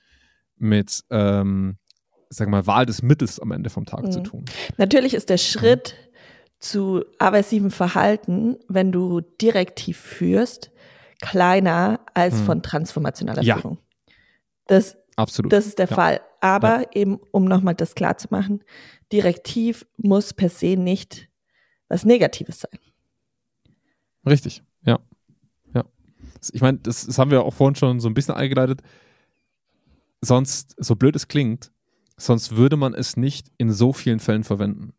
[0.57, 1.77] mit ähm,
[2.31, 4.13] sag mal, Wahl des Mittels am Ende vom Tag mhm.
[4.13, 4.45] zu tun.
[4.77, 6.17] Natürlich ist der Schritt mhm.
[6.61, 10.71] zu aversivem Verhalten, wenn du direktiv führst,
[11.21, 12.45] kleiner als mhm.
[12.45, 13.57] von transformationaler ja.
[13.57, 13.79] Führung.
[14.67, 15.53] Das, Absolut.
[15.53, 15.95] das ist der ja.
[15.95, 16.21] Fall.
[16.41, 16.91] Aber ja.
[16.95, 18.63] eben, um nochmal das klar zu machen,
[19.13, 21.29] direktiv muss per se nicht
[21.89, 22.79] was Negatives sein.
[24.27, 24.99] Richtig, ja.
[25.75, 25.85] ja.
[26.53, 28.83] Ich meine, das, das haben wir auch vorhin schon so ein bisschen eingeleitet.
[30.21, 31.73] Sonst, so blöd es klingt,
[32.17, 34.93] sonst würde man es nicht in so vielen Fällen verwenden.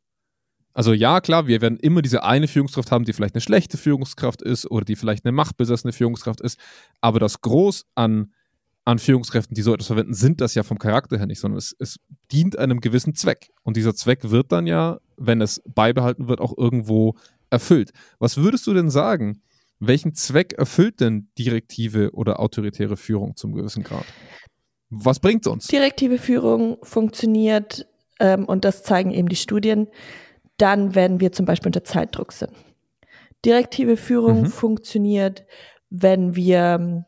[0.79, 4.41] Also ja, klar, wir werden immer diese eine Führungskraft haben, die vielleicht eine schlechte Führungskraft
[4.41, 6.57] ist oder die vielleicht eine machtbesessene Führungskraft ist,
[7.01, 8.31] aber das Groß an,
[8.85, 11.75] an Führungskräften, die so etwas verwenden, sind das ja vom Charakter her nicht, sondern es,
[11.79, 11.97] es
[12.31, 13.51] dient einem gewissen Zweck.
[13.63, 17.15] Und dieser Zweck wird dann ja, wenn es beibehalten wird, auch irgendwo
[17.49, 17.91] erfüllt.
[18.19, 19.41] Was würdest du denn sagen?
[19.79, 24.05] Welchen Zweck erfüllt denn direktive oder autoritäre Führung zum gewissen Grad?
[24.89, 25.67] Was bringt es uns?
[25.67, 27.85] Direktive Führung funktioniert,
[28.21, 29.89] ähm, und das zeigen eben die Studien,
[30.61, 32.53] dann, wenn wir zum Beispiel unter Zeitdruck sind.
[33.45, 34.45] Direktive Führung mhm.
[34.47, 35.45] funktioniert,
[35.89, 37.05] wenn wir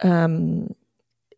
[0.00, 0.68] ähm,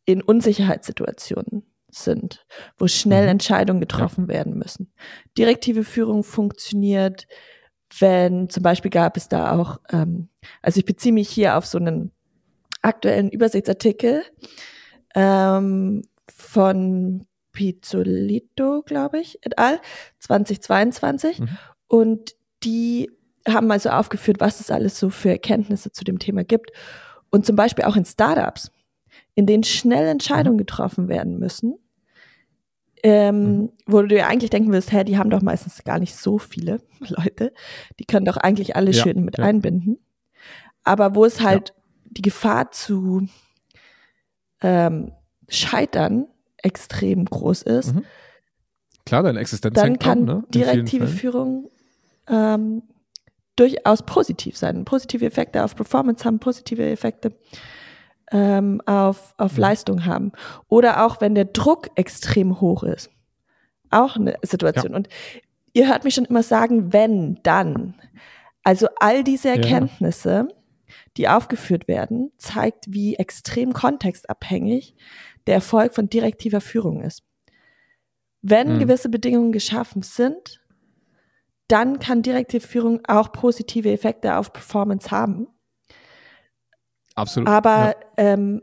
[0.05, 2.47] in Unsicherheitssituationen sind,
[2.79, 3.31] wo schnell mhm.
[3.31, 4.35] Entscheidungen getroffen ja.
[4.35, 4.93] werden müssen.
[5.37, 7.27] Direktive Führung funktioniert,
[7.99, 10.29] wenn zum Beispiel gab es da auch, ähm,
[10.63, 12.13] also ich beziehe mich hier auf so einen
[12.81, 14.23] aktuellen Übersichtsartikel,
[15.15, 16.03] ähm,
[16.35, 19.81] von Pizzolito, glaube ich, et al.
[20.19, 21.41] 2022.
[21.41, 21.49] Mhm.
[21.89, 22.35] Und
[22.65, 23.11] die
[23.49, 26.71] haben also aufgeführt, was es alles so für Erkenntnisse zu dem Thema gibt.
[27.31, 28.71] Und zum Beispiel auch in Startups,
[29.35, 30.61] in denen schnell Entscheidungen mhm.
[30.61, 31.79] getroffen werden müssen,
[33.03, 33.73] ähm, mhm.
[33.87, 36.81] wo du dir eigentlich denken wirst, hä, die haben doch meistens gar nicht so viele
[37.01, 37.53] Leute.
[37.99, 39.45] Die können doch eigentlich alle ja, schön mit ja.
[39.45, 39.99] einbinden.
[40.85, 41.75] Aber wo es halt ja.
[42.11, 43.27] die Gefahr zu
[44.61, 45.13] ähm,
[45.49, 46.27] Scheitern
[46.63, 48.05] extrem groß ist, mhm.
[49.05, 50.45] Klar, deine Existenz dann kann ne?
[50.49, 51.69] direktive Führung
[52.29, 52.83] ähm,
[53.57, 54.85] durchaus positiv sein.
[54.85, 57.33] Positive Effekte auf Performance haben, positive Effekte
[58.31, 59.61] ähm, auf, auf mhm.
[59.61, 60.33] Leistung haben.
[60.69, 63.11] Oder auch wenn der Druck extrem hoch ist.
[63.91, 64.93] Auch eine Situation.
[64.93, 64.97] Ja.
[64.97, 65.09] Und
[65.73, 67.95] ihr hört mich schon immer sagen, wenn, dann.
[68.63, 70.57] Also all diese Erkenntnisse, ja
[71.17, 74.95] die aufgeführt werden, zeigt, wie extrem kontextabhängig
[75.47, 77.23] der Erfolg von direktiver Führung ist.
[78.43, 78.79] Wenn mhm.
[78.81, 80.61] gewisse Bedingungen geschaffen sind,
[81.69, 85.47] dann kann direktive Führung auch positive Effekte auf Performance haben.
[87.15, 87.49] Absolut.
[87.49, 88.35] Aber ja.
[88.35, 88.63] ähm,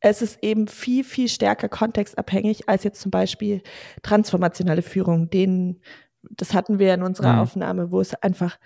[0.00, 3.62] es ist eben viel, viel stärker kontextabhängig als jetzt zum Beispiel
[4.02, 5.30] transformationale Führung.
[5.30, 5.80] Den,
[6.22, 7.38] das hatten wir in unserer mhm.
[7.38, 8.58] Aufnahme, wo es einfach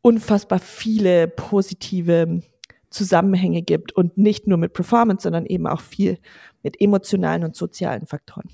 [0.00, 2.42] unfassbar viele positive
[2.90, 6.18] Zusammenhänge gibt und nicht nur mit Performance, sondern eben auch viel
[6.62, 8.48] mit emotionalen und sozialen Faktoren.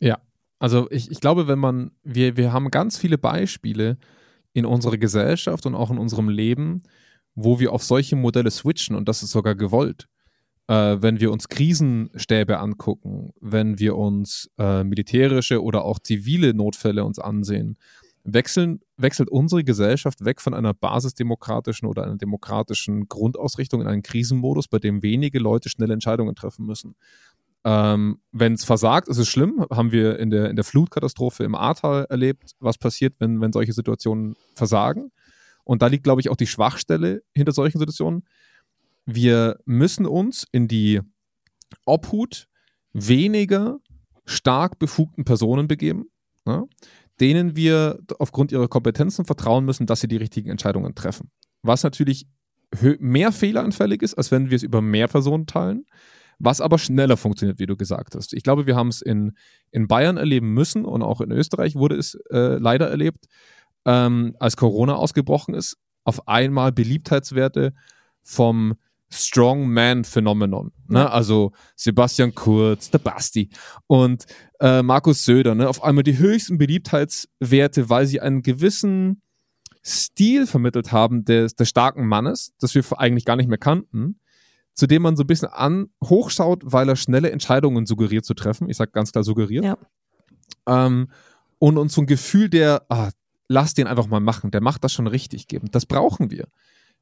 [0.00, 0.18] Ja,
[0.58, 3.98] also ich, ich glaube, wenn man, wir, wir haben ganz viele Beispiele
[4.52, 6.82] in unserer Gesellschaft und auch in unserem Leben,
[7.34, 10.08] wo wir auf solche Modelle switchen und das ist sogar gewollt.
[10.68, 17.04] Äh, wenn wir uns Krisenstäbe angucken, wenn wir uns äh, militärische oder auch zivile Notfälle
[17.04, 17.76] uns ansehen,
[18.24, 24.68] wechseln, wechselt unsere Gesellschaft weg von einer basisdemokratischen oder einer demokratischen Grundausrichtung in einen Krisenmodus,
[24.68, 26.94] bei dem wenige Leute schnelle Entscheidungen treffen müssen.
[27.64, 29.64] Ähm, Wenn es versagt, ist es schlimm.
[29.70, 33.72] Haben wir in der, in der Flutkatastrophe im Ahrtal erlebt, was passiert, wenn, wenn solche
[33.72, 35.10] Situationen versagen.
[35.64, 38.24] Und da liegt, glaube ich, auch die Schwachstelle hinter solchen Situationen.
[39.04, 41.00] Wir müssen uns in die
[41.86, 42.48] Obhut
[42.92, 43.78] weniger
[44.24, 46.06] stark befugten Personen begeben.
[46.44, 46.66] Ne?
[47.20, 51.30] Denen wir aufgrund ihrer Kompetenzen vertrauen müssen, dass sie die richtigen Entscheidungen treffen.
[51.62, 52.26] Was natürlich
[52.98, 55.84] mehr fehleranfällig ist, als wenn wir es über mehr Personen teilen,
[56.38, 58.32] was aber schneller funktioniert, wie du gesagt hast.
[58.32, 59.32] Ich glaube, wir haben es in,
[59.70, 63.26] in Bayern erleben müssen und auch in Österreich wurde es äh, leider erlebt,
[63.84, 65.76] ähm, als Corona ausgebrochen ist.
[66.04, 67.74] auf einmal Beliebtheitswerte
[68.22, 68.74] vom
[69.12, 70.72] Strongman-Phänomenon.
[70.88, 71.10] Ne?
[71.10, 73.50] Also Sebastian Kurz, der Basti
[73.86, 74.24] und
[74.60, 75.54] äh, Markus Söder.
[75.54, 75.68] Ne?
[75.68, 79.22] Auf einmal die höchsten Beliebtheitswerte, weil sie einen gewissen
[79.84, 84.20] Stil vermittelt haben des, des starken Mannes, das wir eigentlich gar nicht mehr kannten,
[84.74, 88.70] zu dem man so ein bisschen an hochschaut, weil er schnelle Entscheidungen suggeriert zu treffen.
[88.70, 89.64] Ich sage ganz klar suggeriert.
[89.64, 89.76] Ja.
[90.66, 91.08] Ähm,
[91.58, 93.10] und uns so ein Gefühl der, ah,
[93.48, 95.68] lass den einfach mal machen, der macht das schon richtig geben.
[95.70, 96.46] Das brauchen wir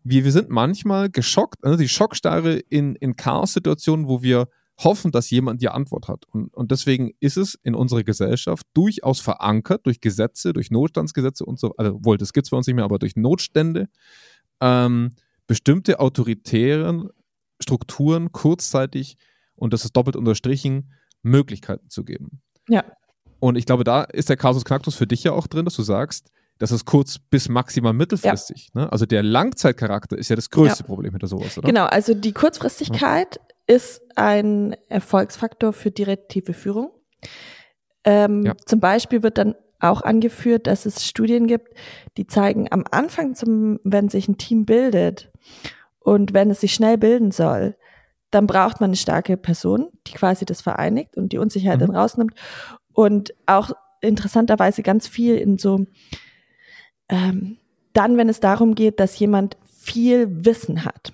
[0.03, 5.31] wir, wir sind manchmal geschockt, also die Schockstarre in, in Chaos-Situationen, wo wir hoffen, dass
[5.31, 6.25] jemand die Antwort hat.
[6.29, 11.59] Und, und deswegen ist es in unserer Gesellschaft durchaus verankert durch Gesetze, durch Notstandsgesetze und
[11.59, 13.89] so, also wohl, das gibt es bei uns nicht mehr, aber durch Notstände,
[14.61, 15.13] ähm,
[15.47, 17.09] bestimmte autoritären
[17.61, 19.17] Strukturen kurzzeitig,
[19.55, 22.41] und das ist doppelt unterstrichen, Möglichkeiten zu geben.
[22.69, 22.85] Ja.
[23.39, 25.83] Und ich glaube, da ist der Kasus Knacktus für dich ja auch drin, dass du
[25.83, 26.31] sagst,
[26.61, 28.71] das ist kurz bis maximal mittelfristig.
[28.75, 28.83] Ja.
[28.83, 28.93] Ne?
[28.93, 30.87] Also der Langzeitcharakter ist ja das größte ja.
[30.87, 31.67] Problem hinter sowas, oder?
[31.67, 33.75] Genau, also die Kurzfristigkeit ja.
[33.75, 36.91] ist ein Erfolgsfaktor für direktive Führung.
[38.05, 41.69] Ähm, zum Beispiel wird dann auch angeführt, dass es Studien gibt,
[42.19, 45.33] die zeigen, am Anfang, zum, wenn sich ein Team bildet
[45.99, 47.75] und wenn es sich schnell bilden soll,
[48.31, 51.87] dann braucht man eine starke Person, die quasi das vereinigt und die Unsicherheit mhm.
[51.87, 52.35] dann rausnimmt.
[52.93, 53.71] Und auch
[54.03, 55.87] interessanterweise ganz viel in so
[57.11, 57.59] ähm,
[57.93, 61.13] dann, wenn es darum geht, dass jemand viel Wissen hat,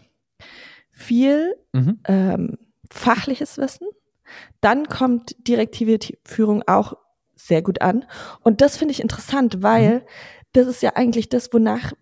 [0.91, 2.01] viel mhm.
[2.07, 2.59] ähm,
[2.91, 3.89] fachliches Wissen,
[4.61, 6.95] dann kommt direktive Führung auch
[7.35, 8.05] sehr gut an.
[8.43, 10.03] Und das finde ich interessant, weil mhm.
[10.53, 11.93] das ist ja eigentlich das, wonach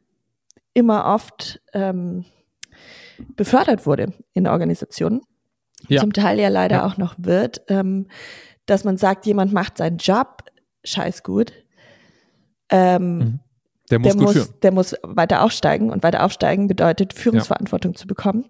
[0.72, 2.24] immer oft ähm,
[3.36, 5.22] befördert wurde in Organisationen.
[5.88, 6.00] Ja.
[6.00, 6.86] Zum Teil ja leider ja.
[6.86, 8.08] auch noch wird, ähm,
[8.66, 10.42] dass man sagt, jemand macht seinen Job
[10.84, 11.52] scheiß gut.
[12.70, 13.40] Ähm, mhm.
[13.90, 14.48] Der muss, der muss, führen.
[14.62, 17.98] der muss weiter aufsteigen und weiter aufsteigen bedeutet Führungsverantwortung ja.
[17.98, 18.46] zu bekommen.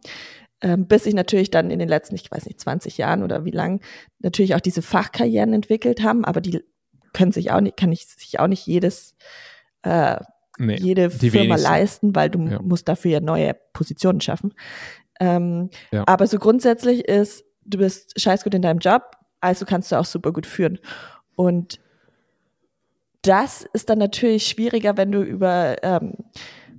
[0.61, 3.51] Ähm, bis sich natürlich dann in den letzten, ich weiß nicht, 20 Jahren oder wie
[3.51, 3.81] lang
[4.21, 6.63] natürlich auch diese Fachkarrieren entwickelt haben, aber die
[7.13, 9.17] können sich auch nicht, kann ich sich auch nicht jedes,
[9.83, 10.17] äh,
[10.59, 11.63] nee, jede Firma wenigsten.
[11.63, 12.63] leisten, weil du ja.
[12.63, 14.55] musst dafür ja neue Positionen schaffen.
[15.21, 16.05] Ähm, ja.
[16.07, 19.03] Aber so grundsätzlich ist, du bist scheiß gut in deinem Job,
[19.41, 20.79] also kannst du auch super gut führen.
[21.37, 21.81] Und
[23.27, 26.15] das ist dann natürlich schwieriger, wenn du über ähm,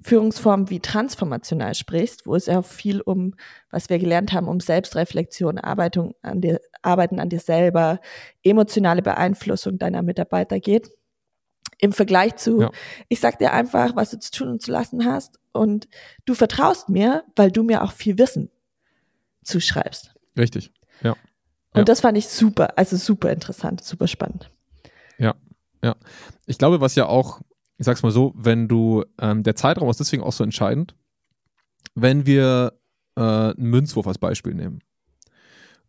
[0.03, 3.33] Führungsformen wie transformational sprichst, wo es ja viel um,
[3.71, 7.99] was wir gelernt haben, um Selbstreflexion, Arbeitung an dir, Arbeiten an dir selber,
[8.43, 10.91] emotionale Beeinflussung deiner Mitarbeiter geht.
[11.79, 12.71] Im Vergleich zu, ja.
[13.09, 15.87] ich sag dir einfach, was du zu tun und zu lassen hast und
[16.25, 18.51] du vertraust mir, weil du mir auch viel Wissen
[19.43, 20.13] zuschreibst.
[20.37, 21.13] Richtig, ja.
[21.73, 21.83] Und ja.
[21.83, 24.51] das fand ich super, also super interessant, super spannend.
[25.83, 25.95] Ja.
[26.45, 27.41] Ich glaube, was ja auch,
[27.77, 30.95] ich sag's mal so, wenn du, ähm, der Zeitraum ist deswegen auch so entscheidend,
[31.93, 32.73] wenn wir
[33.15, 34.79] äh, einen Münzwurf als Beispiel nehmen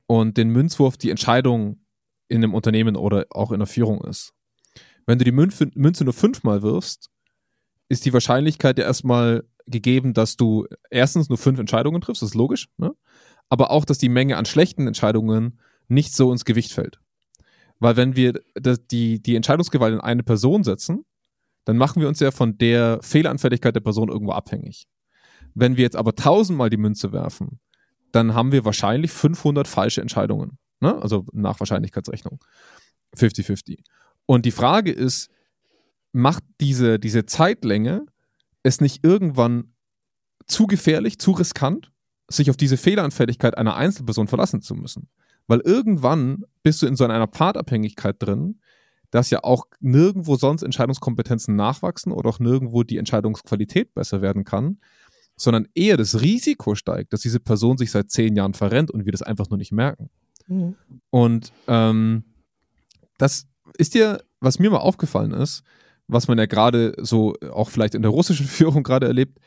[0.07, 1.81] und den Münzwurf die Entscheidung
[2.29, 4.33] in einem Unternehmen oder auch in der Führung ist.
[5.07, 7.11] Wenn du die Münze, Münze nur fünfmal wirfst,
[7.88, 12.35] ist die Wahrscheinlichkeit ja erstmal gegeben, dass du erstens nur fünf Entscheidungen triffst, das ist
[12.35, 12.94] logisch, ne?
[13.49, 17.01] aber auch, dass die Menge an schlechten Entscheidungen nicht so ins Gewicht fällt.
[17.79, 18.41] Weil wenn wir
[18.91, 21.05] die, die Entscheidungsgewalt in eine Person setzen,
[21.65, 24.87] dann machen wir uns ja von der Fehleranfälligkeit der Person irgendwo abhängig.
[25.55, 27.61] Wenn wir jetzt aber tausendmal die Münze werfen,
[28.12, 30.59] dann haben wir wahrscheinlich 500 falsche Entscheidungen.
[30.81, 30.97] Ne?
[31.03, 32.39] Also nach Wahrscheinlichkeitsrechnung.
[33.17, 33.79] 50-50.
[34.27, 35.31] Und die Frage ist,
[36.12, 38.07] macht diese, diese Zeitlänge
[38.62, 39.75] es nicht irgendwann
[40.47, 41.93] zu gefährlich, zu riskant,
[42.29, 45.09] sich auf diese Fehleranfälligkeit einer Einzelperson verlassen zu müssen?
[45.47, 48.61] Weil irgendwann bist du in so einer Pfadabhängigkeit drin,
[49.11, 54.79] dass ja auch nirgendwo sonst Entscheidungskompetenzen nachwachsen oder auch nirgendwo die Entscheidungsqualität besser werden kann,
[55.37, 59.13] sondern eher das Risiko steigt, dass diese Person sich seit zehn Jahren verrennt und wir
[59.13, 60.11] das einfach nur nicht merken.
[60.49, 60.77] Mhm.
[61.11, 62.25] Und ähm,
[63.19, 63.47] das
[63.79, 65.63] ist dir, was mir mal aufgefallen ist,
[66.09, 69.39] was man ja gerade so auch vielleicht in der russischen Führung gerade erlebt,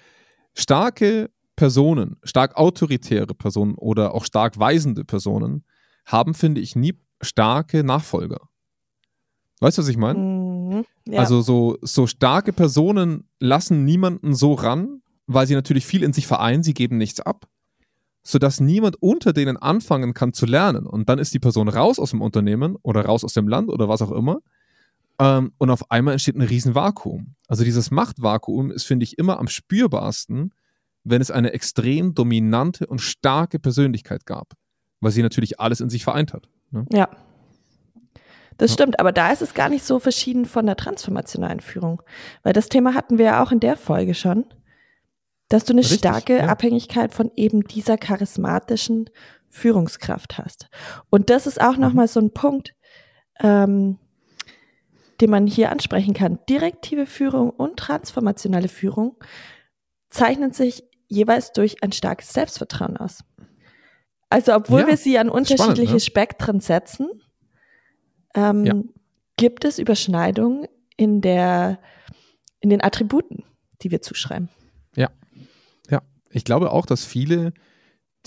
[0.54, 5.66] starke Personen, stark autoritäre Personen oder auch stark weisende Personen
[6.06, 8.50] haben, finde ich, nie starke Nachfolger.
[9.60, 10.20] Weißt du, was ich meine?
[10.20, 11.20] Mhm, ja.
[11.20, 16.28] Also so, so starke Personen lassen niemanden so ran, weil sie natürlich viel in sich
[16.28, 17.48] vereinen, sie geben nichts ab,
[18.24, 20.86] sodass niemand unter denen anfangen kann zu lernen.
[20.86, 23.90] Und dann ist die Person raus aus dem Unternehmen oder raus aus dem Land oder
[23.90, 24.40] was auch immer.
[25.20, 27.36] Ähm, und auf einmal entsteht ein Riesenvakuum.
[27.48, 30.54] Also dieses Machtvakuum ist, finde ich, immer am spürbarsten,
[31.04, 34.54] wenn es eine extrem dominante und starke Persönlichkeit gab
[35.02, 36.50] weil sie natürlich alles in sich vereint hat.
[36.72, 36.86] Ne?
[36.92, 37.10] Ja.
[38.58, 38.74] Das ja.
[38.74, 42.02] stimmt, aber da ist es gar nicht so verschieden von der transformationalen Führung.
[42.44, 44.46] Weil das Thema hatten wir ja auch in der Folge schon.
[45.48, 46.46] dass du eine Richtig, starke ja.
[46.46, 49.10] Abhängigkeit von eben dieser charismatischen
[49.50, 50.70] Führungskraft hast.
[51.10, 51.82] Und das ist auch mhm.
[51.82, 52.76] nochmal so ein Punkt,
[53.40, 53.98] ähm,
[55.22, 56.40] den man hier ansprechen kann.
[56.48, 59.18] Direktive Führung und transformationale Führung
[60.10, 63.24] zeichnen sich jeweils durch ein starkes Selbstvertrauen aus.
[64.30, 66.00] Also obwohl ja, wir sie an unterschiedliche spannend, ne?
[66.00, 67.10] Spektren setzen,
[68.36, 68.76] ähm, ja.
[69.38, 71.80] gibt es Überschneidungen in der
[72.60, 73.44] in den Attributen,
[73.82, 74.50] die wir zuschreiben.
[74.96, 75.10] Ja,
[75.90, 76.02] ja.
[76.30, 77.54] Ich glaube auch, dass viele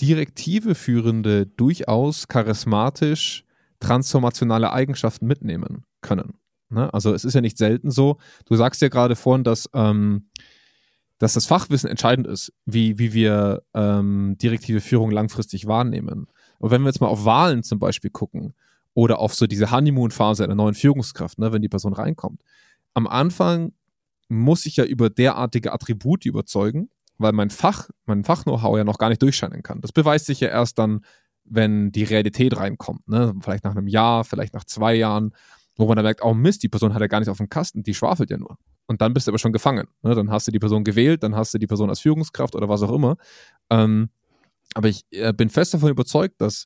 [0.01, 3.45] direktive Führende durchaus charismatisch
[3.79, 6.33] transformationale Eigenschaften mitnehmen können.
[6.69, 6.91] Ne?
[6.93, 8.17] Also es ist ja nicht selten so.
[8.45, 10.29] Du sagst ja gerade vorhin, dass ähm,
[11.23, 16.27] dass das Fachwissen entscheidend ist, wie, wie wir ähm, direktive Führung langfristig wahrnehmen.
[16.59, 18.53] Und wenn wir jetzt mal auf Wahlen zum Beispiel gucken
[18.93, 22.41] oder auf so diese Honeymoon-Phase einer neuen Führungskraft, ne, wenn die Person reinkommt,
[22.93, 23.71] am Anfang
[24.27, 29.07] muss ich ja über derartige Attribute überzeugen, weil mein Fach, mein Fach-Know-how ja noch gar
[29.07, 29.79] nicht durchscheinen kann.
[29.79, 31.05] Das beweist sich ja erst dann,
[31.45, 33.07] wenn die Realität reinkommt.
[33.07, 33.33] Ne?
[33.39, 35.33] Vielleicht nach einem Jahr, vielleicht nach zwei Jahren,
[35.77, 37.81] wo man dann merkt, oh Mist, die Person hat ja gar nicht auf dem Kasten,
[37.81, 39.87] die schwafelt ja nur und dann bist du aber schon gefangen.
[40.01, 40.15] Ne?
[40.15, 42.81] Dann hast du die Person gewählt, dann hast du die Person als Führungskraft oder was
[42.83, 43.17] auch immer.
[43.69, 44.09] Ähm,
[44.75, 46.65] aber ich äh, bin fest davon überzeugt, dass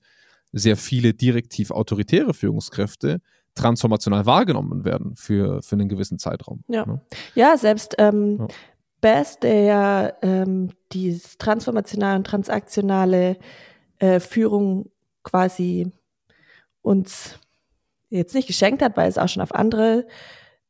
[0.51, 3.21] sehr viele direktiv autoritäre Führungskräfte
[3.56, 6.63] transformational wahrgenommen werden für, für einen gewissen Zeitraum.
[6.67, 7.01] Ja, ne?
[7.36, 8.47] ja selbst ähm, ja.
[9.01, 13.38] Best, der ja ähm, die transformationale und transaktionale
[13.99, 14.89] äh, Führung
[15.23, 15.91] quasi
[16.82, 17.39] uns
[18.10, 20.08] jetzt nicht geschenkt hat, weil es auch schon auf andere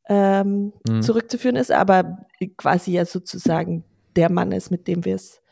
[0.08, 1.02] ähm, mhm.
[1.02, 3.84] zurückzuführen ist, aber quasi ja sozusagen
[4.16, 5.42] der Mann ist, mit dem wir es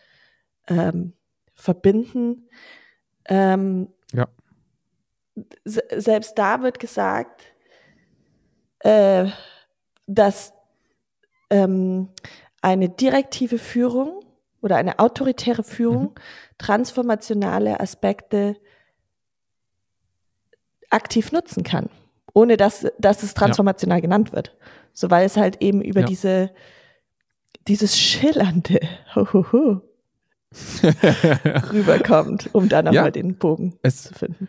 [0.69, 1.13] ähm,
[1.55, 2.49] verbinden.
[3.27, 4.27] Ähm, ja.
[5.65, 7.43] Selbst da wird gesagt,
[8.81, 9.27] äh,
[10.07, 10.55] dass
[11.51, 12.09] ähm,
[12.63, 14.25] eine direktive Führung
[14.63, 16.15] oder eine autoritäre Führung mhm.
[16.59, 18.57] transformationale Aspekte
[20.89, 21.91] aktiv nutzen kann
[22.37, 24.03] ohne dass, dass es transformational ja.
[24.03, 24.55] genannt wird.
[24.93, 26.07] So weil es halt eben über ja.
[26.07, 26.51] diese,
[27.67, 28.79] dieses Schillernde
[31.73, 34.49] rüberkommt, um da nochmal ja, den Bogen es, zu finden.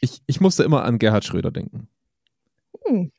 [0.00, 1.88] Ich, ich musste immer an Gerhard Schröder denken.
[2.86, 3.12] Hm.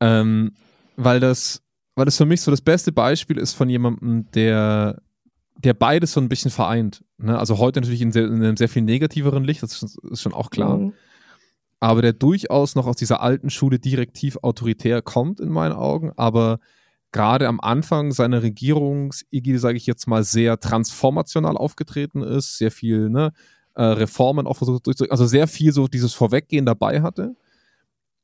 [0.00, 0.54] Ähm,
[0.96, 1.62] weil das,
[1.94, 5.02] weil das für mich so das beste Beispiel ist von jemandem, der,
[5.58, 7.04] der beides so ein bisschen vereint.
[7.18, 7.38] Ne?
[7.38, 10.32] Also heute natürlich in, sehr, in, einem sehr viel negativeren Licht, das ist, ist schon
[10.32, 10.78] auch klar.
[10.78, 10.94] Mhm
[11.80, 16.58] aber der durchaus noch aus dieser alten Schule direktiv autoritär kommt in meinen Augen, aber
[17.12, 23.08] gerade am Anfang seiner Regierungsägide, sage ich jetzt mal, sehr transformational aufgetreten ist, sehr viel
[23.08, 23.32] ne,
[23.74, 27.36] äh, Reformen auch versucht durchzuführen, also sehr viel so dieses Vorweggehen dabei hatte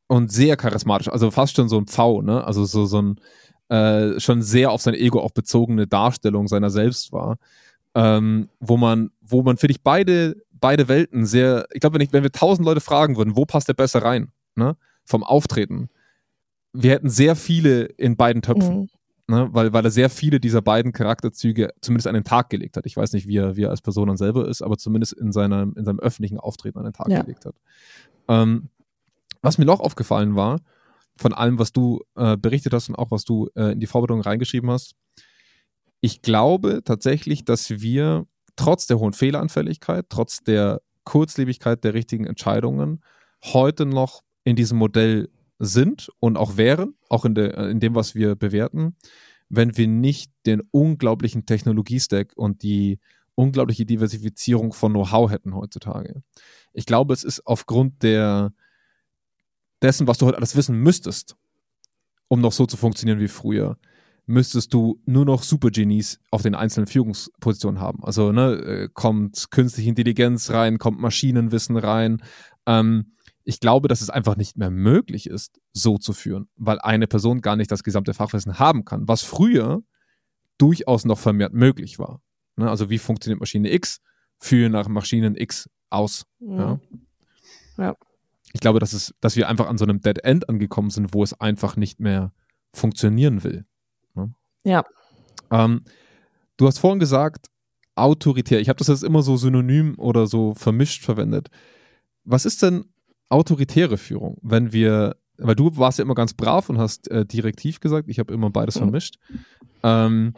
[0.08, 2.44] und sehr charismatisch, also fast schon so ein Pfau, ne?
[2.44, 3.20] also so, so ein
[3.68, 7.38] äh, schon sehr auf sein Ego auch bezogene Darstellung seiner selbst war,
[7.94, 12.22] ähm, wo man, wo man, finde ich, beide beide Welten sehr, ich glaube, wenn, wenn
[12.22, 14.76] wir tausend Leute fragen würden, wo passt der besser rein, ne?
[15.04, 15.90] Vom Auftreten.
[16.72, 18.82] Wir hätten sehr viele in beiden Töpfen.
[18.82, 18.88] Mhm.
[19.28, 19.48] Ne?
[19.52, 22.86] Weil, weil er sehr viele dieser beiden Charakterzüge zumindest an den Tag gelegt hat.
[22.86, 25.32] Ich weiß nicht, wie er, wie er als Person dann selber ist, aber zumindest in,
[25.32, 27.22] seiner, in seinem öffentlichen Auftreten an den Tag ja.
[27.22, 27.54] gelegt hat.
[28.28, 28.68] Ähm,
[29.40, 30.60] was mir noch aufgefallen war,
[31.16, 34.20] von allem, was du äh, berichtet hast und auch was du äh, in die Vorbereitung
[34.20, 34.94] reingeschrieben hast,
[36.02, 43.02] ich glaube tatsächlich, dass wir trotz der hohen Fehleranfälligkeit, trotz der Kurzlebigkeit der richtigen Entscheidungen
[43.44, 48.16] heute noch in diesem Modell sind und auch wären, auch in, der, in dem, was
[48.16, 48.96] wir bewerten,
[49.48, 52.98] wenn wir nicht den unglaublichen Technologiestack und die
[53.36, 56.24] unglaubliche Diversifizierung von Know-how hätten heutzutage.
[56.72, 58.52] Ich glaube, es ist aufgrund der,
[59.82, 61.36] dessen, was du heute alles wissen müsstest,
[62.26, 63.78] um noch so zu funktionieren wie früher,
[64.32, 68.02] müsstest du nur noch Supergenies auf den einzelnen Führungspositionen haben.
[68.02, 72.22] Also ne, äh, kommt künstliche Intelligenz rein, kommt Maschinenwissen rein.
[72.66, 73.12] Ähm,
[73.44, 77.40] ich glaube, dass es einfach nicht mehr möglich ist, so zu führen, weil eine Person
[77.40, 79.82] gar nicht das gesamte Fachwissen haben kann, was früher
[80.58, 82.22] durchaus noch vermehrt möglich war.
[82.56, 84.00] Ne, also wie funktioniert Maschine X?
[84.38, 86.24] Führe nach Maschinen X aus.
[86.40, 86.58] Mhm.
[86.58, 86.80] Ja.
[87.78, 87.96] ja.
[88.54, 91.22] Ich glaube, dass, es, dass wir einfach an so einem Dead End angekommen sind, wo
[91.22, 92.32] es einfach nicht mehr
[92.72, 93.66] funktionieren will.
[94.64, 94.84] Ja.
[95.50, 95.84] Ähm,
[96.56, 97.46] du hast vorhin gesagt,
[97.94, 98.60] autoritär.
[98.60, 101.48] Ich habe das jetzt immer so synonym oder so vermischt verwendet.
[102.24, 102.84] Was ist denn
[103.32, 107.80] autoritäre Führung, wenn wir, weil du warst ja immer ganz brav und hast äh, direktiv
[107.80, 108.80] gesagt, ich habe immer beides mhm.
[108.80, 109.16] vermischt.
[109.82, 110.34] Ähm,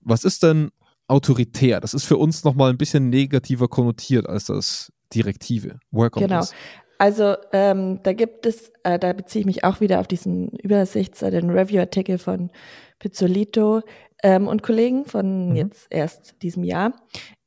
[0.00, 0.70] was ist denn
[1.08, 1.80] autoritär?
[1.80, 5.80] Das ist für uns nochmal ein bisschen negativer konnotiert als das Direktive.
[5.90, 6.40] Woher kommt genau.
[6.40, 6.54] das?
[6.98, 11.22] Also ähm, da gibt es, äh, da beziehe ich mich auch wieder auf diesen Übersichts-,
[11.22, 12.50] äh, den Review-Artikel von
[12.98, 13.82] Pizzolito
[14.22, 15.56] ähm, und Kollegen von mhm.
[15.56, 16.94] jetzt erst diesem Jahr.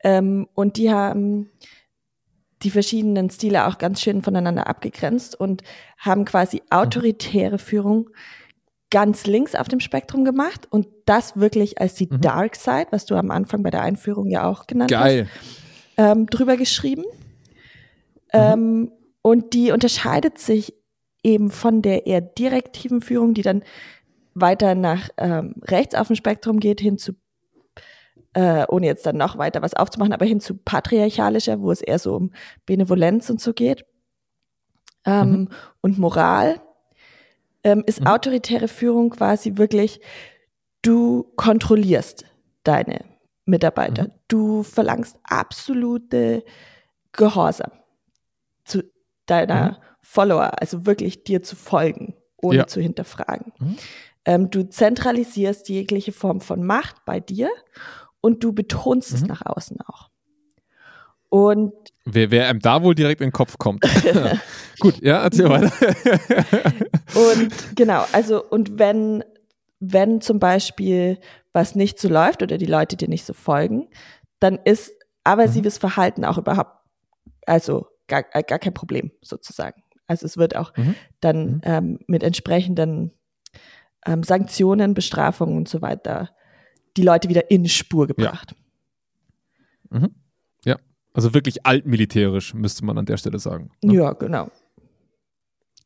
[0.03, 1.49] Ähm, und die haben
[2.61, 5.63] die verschiedenen Stile auch ganz schön voneinander abgegrenzt und
[5.97, 6.77] haben quasi mhm.
[6.77, 8.09] autoritäre Führung
[8.91, 12.21] ganz links auf dem Spektrum gemacht und das wirklich als die mhm.
[12.21, 15.27] Dark Side, was du am Anfang bei der Einführung ja auch genannt Geil.
[15.29, 17.03] hast, ähm, drüber geschrieben.
[18.33, 18.39] Mhm.
[18.39, 18.91] Ähm,
[19.21, 20.73] und die unterscheidet sich
[21.23, 23.63] eben von der eher direktiven Führung, die dann
[24.33, 27.13] weiter nach ähm, rechts auf dem Spektrum geht, hin zu,
[28.33, 31.99] äh, ohne jetzt dann noch weiter was aufzumachen, aber hin zu patriarchalischer, wo es eher
[31.99, 32.31] so um
[32.65, 33.85] Benevolenz und so geht.
[35.05, 35.49] Ähm, mhm.
[35.81, 36.61] Und Moral
[37.63, 38.07] ähm, ist mhm.
[38.07, 39.99] autoritäre Führung quasi wirklich,
[40.81, 42.25] du kontrollierst
[42.63, 43.03] deine
[43.45, 44.03] Mitarbeiter.
[44.03, 44.11] Mhm.
[44.27, 46.43] Du verlangst absolute
[47.11, 47.71] Gehorsam
[48.63, 48.83] zu
[49.29, 49.75] deiner mhm.
[50.01, 52.67] Follower, also wirklich dir zu folgen, ohne ja.
[52.67, 53.53] zu hinterfragen.
[53.59, 53.77] Mhm.
[54.25, 57.49] Ähm, du zentralisierst jegliche Form von Macht bei dir
[58.21, 59.27] und du betonst es mhm.
[59.27, 60.09] nach außen auch.
[61.29, 61.73] Und
[62.05, 63.85] wer, wer einem da wohl direkt in den Kopf kommt.
[64.79, 65.71] Gut, ja, erzähl weiter.
[67.13, 69.23] und genau, also und wenn,
[69.79, 71.19] wenn zum Beispiel
[71.53, 73.89] was nicht so läuft oder die Leute dir nicht so folgen,
[74.39, 74.91] dann ist
[75.23, 75.81] aversives mhm.
[75.81, 76.71] Verhalten auch überhaupt,
[77.45, 79.83] also gar, gar kein Problem sozusagen.
[80.07, 80.95] Also es wird auch mhm.
[81.21, 81.61] dann mhm.
[81.63, 83.11] ähm, mit entsprechenden
[84.05, 86.29] ähm, Sanktionen, Bestrafungen und so weiter
[86.97, 88.55] die Leute wieder in Spur gebracht.
[89.91, 89.99] Ja.
[89.99, 90.15] Mhm.
[90.65, 90.77] ja.
[91.13, 93.71] Also wirklich altmilitärisch, müsste man an der Stelle sagen.
[93.83, 93.93] Ne?
[93.95, 94.49] Ja, genau.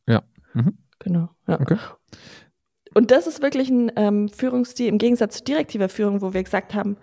[0.07, 0.24] Ja.
[0.53, 0.78] Mhm.
[0.99, 1.30] Genau.
[1.47, 1.59] Ja.
[1.59, 1.78] Okay.
[2.93, 6.74] Und das ist wirklich ein ähm, Führungsstil im Gegensatz zu direktiver Führung, wo wir gesagt
[6.74, 6.97] haben,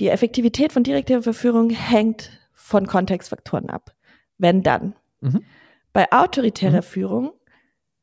[0.00, 3.94] die Effektivität von direktiver Führung hängt von Kontextfaktoren ab.
[4.40, 4.94] Wenn dann.
[5.20, 5.44] Mhm.
[5.92, 6.82] Bei autoritärer mhm.
[6.82, 7.32] Führung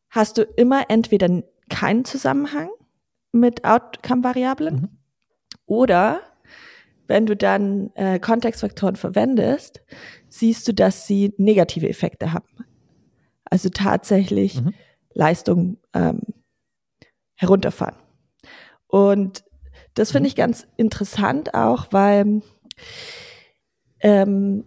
[0.10, 2.70] hast du immer entweder keinen Zusammenhang
[3.32, 4.90] mit Outcome-Variablen mhm.
[5.66, 6.22] oder
[7.08, 9.82] wenn du dann äh, Kontextfaktoren verwendest,
[10.28, 12.66] siehst du, dass sie negative Effekte haben.
[13.46, 14.74] Also tatsächlich mhm.
[15.14, 16.22] Leistung ähm,
[17.36, 17.96] herunterfahren.
[18.88, 19.46] Und
[19.94, 20.28] das finde mhm.
[20.28, 22.42] ich ganz interessant auch, weil
[24.02, 24.66] ähm,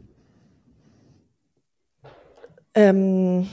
[2.75, 3.49] ähm,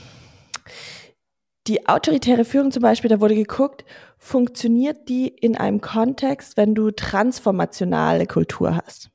[1.66, 3.84] die autoritäre Führung zum Beispiel, da wurde geguckt,
[4.16, 9.10] funktioniert die in einem Kontext, wenn du transformationale Kultur hast?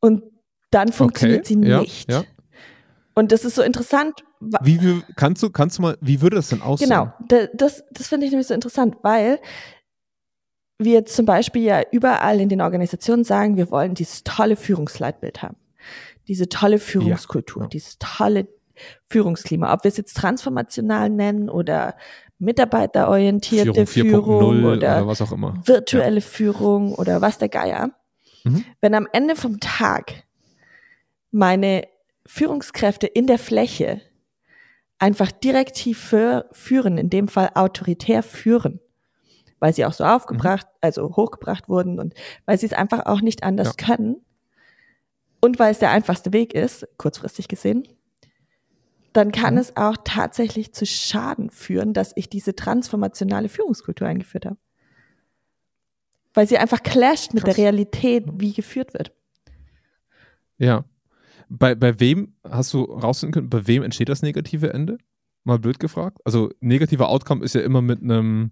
[0.00, 0.22] Und
[0.70, 2.10] dann funktioniert okay, sie nicht.
[2.10, 2.24] Ja.
[3.14, 4.24] Und das ist so interessant.
[4.40, 6.90] Wie, wie, kannst du, kannst du mal, wie würde das denn aussehen?
[6.90, 7.12] Genau,
[7.54, 9.40] das, das finde ich nämlich so interessant, weil
[10.78, 15.56] wir zum Beispiel ja überall in den Organisationen sagen, wir wollen dieses tolle Führungsleitbild haben.
[16.28, 17.68] Diese tolle Führungskultur, ja.
[17.68, 18.48] dieses tolle
[19.08, 19.72] Führungsklima.
[19.72, 21.96] Ob wir es jetzt transformational nennen oder
[22.38, 25.54] mitarbeiterorientierte Führung, Führung oder, oder, was auch immer.
[25.64, 26.20] virtuelle ja.
[26.20, 27.90] Führung oder was der Geier.
[28.44, 28.64] Mhm.
[28.80, 30.24] Wenn am Ende vom Tag
[31.30, 31.86] meine
[32.26, 34.02] Führungskräfte in der Fläche
[34.98, 38.80] einfach direktiv für, führen, in dem Fall autoritär führen,
[39.58, 40.78] weil sie auch so aufgebracht, mhm.
[40.80, 42.14] also hochgebracht wurden und
[42.44, 43.86] weil sie es einfach auch nicht anders ja.
[43.86, 44.16] können
[45.40, 47.86] und weil es der einfachste Weg ist, kurzfristig gesehen,
[49.12, 49.60] dann kann mhm.
[49.60, 54.58] es auch tatsächlich zu Schaden führen, dass ich diese transformationale Führungskultur eingeführt habe.
[56.34, 57.54] Weil sie einfach clasht mit Krass.
[57.54, 59.12] der Realität, wie geführt wird.
[60.58, 60.84] Ja.
[61.48, 64.98] Bei, bei wem hast du rausfinden können, bei wem entsteht das negative Ende?
[65.44, 66.18] Mal blöd gefragt.
[66.24, 68.50] Also negativer Outcome ist ja immer mit einem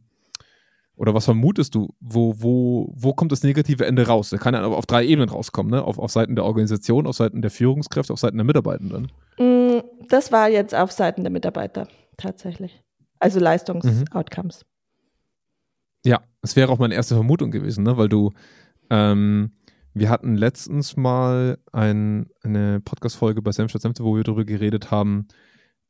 [0.97, 1.89] oder was vermutest du?
[2.01, 4.31] Wo, wo, wo kommt das negative Ende raus?
[4.31, 5.83] Da kann ja aber auf drei Ebenen rauskommen, ne?
[5.83, 9.11] Auf, auf Seiten der Organisation, auf Seiten der Führungskräfte, auf Seiten der Mitarbeitenden.
[9.39, 12.81] Mm, das war jetzt auf Seiten der Mitarbeiter tatsächlich.
[13.19, 14.65] Also Leistungsoutcomes.
[14.65, 16.11] Mhm.
[16.11, 17.97] Ja, es wäre auch meine erste Vermutung gewesen, ne?
[17.97, 18.33] Weil du,
[18.91, 19.53] ähm,
[19.95, 25.27] wir hatten letztens mal ein, eine Podcast-Folge bei Senf Senfte, wo wir darüber geredet haben,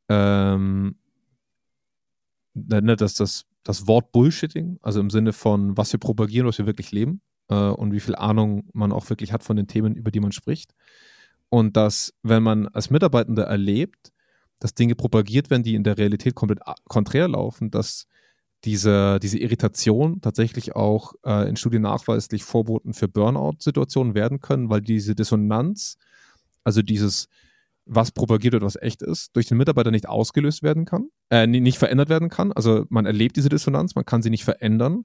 [0.08, 0.96] ähm,
[2.54, 6.66] ne, dass das das Wort Bullshitting, also im Sinne von, was wir propagieren, was wir
[6.66, 10.10] wirklich leben äh, und wie viel Ahnung man auch wirklich hat von den Themen, über
[10.10, 10.74] die man spricht.
[11.48, 14.12] Und dass, wenn man als Mitarbeitender erlebt,
[14.60, 18.06] dass Dinge propagiert werden, die in der Realität komplett konträr laufen, dass
[18.64, 24.80] diese, diese Irritation tatsächlich auch äh, in Studien nachweislich Vorboten für Burnout-Situationen werden können, weil
[24.80, 25.98] diese Dissonanz,
[26.64, 27.28] also dieses,
[27.86, 31.78] was propagiert wird, was echt ist, durch den Mitarbeiter nicht ausgelöst werden kann, äh, nicht
[31.78, 32.52] verändert werden kann.
[32.52, 35.04] Also man erlebt diese Dissonanz, man kann sie nicht verändern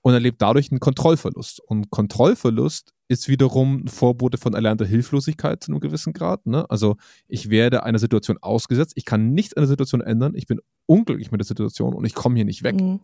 [0.00, 1.60] und erlebt dadurch einen Kontrollverlust.
[1.60, 6.44] Und Kontrollverlust ist wiederum ein Vorbote von erlernter Hilflosigkeit zu einem gewissen Grad.
[6.46, 6.68] Ne?
[6.68, 6.96] Also
[7.28, 11.30] ich werde einer Situation ausgesetzt, ich kann nichts an der Situation ändern, ich bin unglücklich
[11.30, 12.80] mit der Situation und ich komme hier nicht weg.
[12.80, 13.00] Mhm.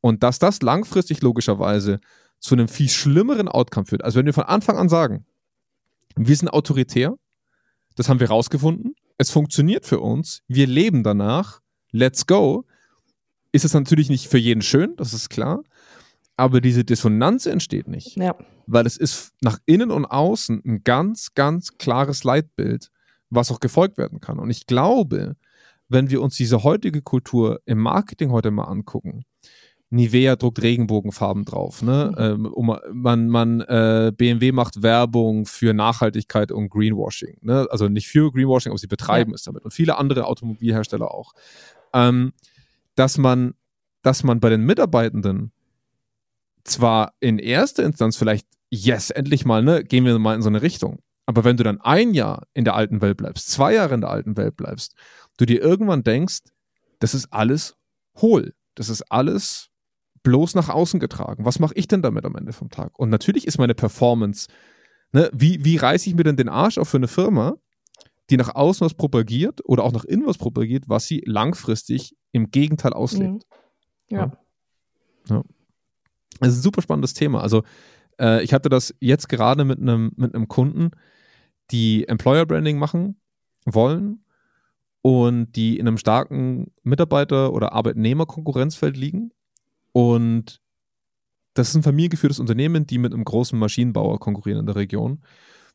[0.00, 2.00] Und dass das langfristig logischerweise
[2.40, 4.04] zu einem viel schlimmeren Outcome führt.
[4.04, 5.24] Also wenn wir von Anfang an sagen,
[6.16, 7.16] wir sind autoritär,
[7.96, 12.64] das haben wir rausgefunden, es funktioniert für uns, wir leben danach, let's go,
[13.52, 15.62] ist es natürlich nicht für jeden schön, das ist klar,
[16.36, 18.16] aber diese Dissonanz entsteht nicht.
[18.16, 18.36] Ja.
[18.66, 22.90] Weil es ist nach innen und außen ein ganz, ganz klares Leitbild,
[23.30, 24.38] was auch gefolgt werden kann.
[24.38, 25.36] Und ich glaube,
[25.88, 29.24] wenn wir uns diese heutige Kultur im Marketing heute mal angucken,
[29.90, 31.82] Nivea druckt Regenbogenfarben drauf.
[31.82, 32.12] Ne?
[32.38, 32.46] Mhm.
[32.56, 37.38] Ähm, man man äh, BMW macht Werbung für Nachhaltigkeit und Greenwashing.
[37.40, 37.66] Ne?
[37.70, 39.36] Also nicht für Greenwashing, aber sie betreiben ja.
[39.36, 39.64] es damit.
[39.64, 41.32] Und viele andere Automobilhersteller auch.
[41.92, 42.32] Ähm,
[42.96, 43.54] dass man,
[44.02, 45.52] dass man bei den Mitarbeitenden
[46.64, 50.62] zwar in erster Instanz vielleicht, yes, endlich mal, ne, gehen wir mal in so eine
[50.62, 50.98] Richtung.
[51.26, 54.10] Aber wenn du dann ein Jahr in der alten Welt bleibst, zwei Jahre in der
[54.10, 54.94] alten Welt bleibst,
[55.36, 56.38] du dir irgendwann denkst,
[56.98, 57.76] das ist alles
[58.16, 58.54] hohl.
[58.74, 59.70] Das ist alles
[60.26, 61.44] bloß nach außen getragen.
[61.44, 62.98] Was mache ich denn damit am Ende vom Tag?
[62.98, 64.48] Und natürlich ist meine Performance,
[65.12, 67.54] ne, wie, wie reiße ich mir denn den Arsch auf für eine Firma,
[68.28, 72.50] die nach außen was propagiert oder auch nach innen was propagiert, was sie langfristig im
[72.50, 73.46] Gegenteil auslebt.
[74.10, 74.16] Mhm.
[74.16, 74.32] Ja.
[75.28, 75.44] ja.
[76.40, 77.40] Das ist ein super spannendes Thema.
[77.40, 77.62] Also
[78.18, 80.90] äh, ich hatte das jetzt gerade mit einem mit einem Kunden,
[81.70, 83.20] die Employer Branding machen
[83.64, 84.24] wollen
[85.02, 89.30] und die in einem starken Mitarbeiter- oder Arbeitnehmerkonkurrenzfeld liegen.
[89.96, 90.60] Und
[91.54, 95.22] das ist ein familiengeführtes Unternehmen, die mit einem großen Maschinenbauer konkurrieren in der Region,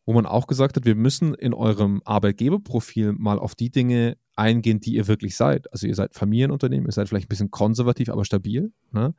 [0.06, 4.80] wo man auch gesagt hat, wir müssen in eurem Arbeitgeberprofil mal auf die Dinge eingehen,
[4.80, 5.74] die ihr wirklich seid.
[5.74, 8.72] Also ihr seid Familienunternehmen, ihr seid vielleicht ein bisschen konservativ, aber stabil.
[8.92, 9.16] Ne?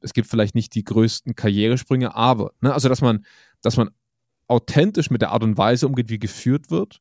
[0.00, 3.24] es gibt vielleicht nicht die größten Karrieresprünge, aber, ne, also dass man,
[3.62, 3.90] dass man
[4.46, 7.00] authentisch mit der Art und Weise umgeht, wie geführt wird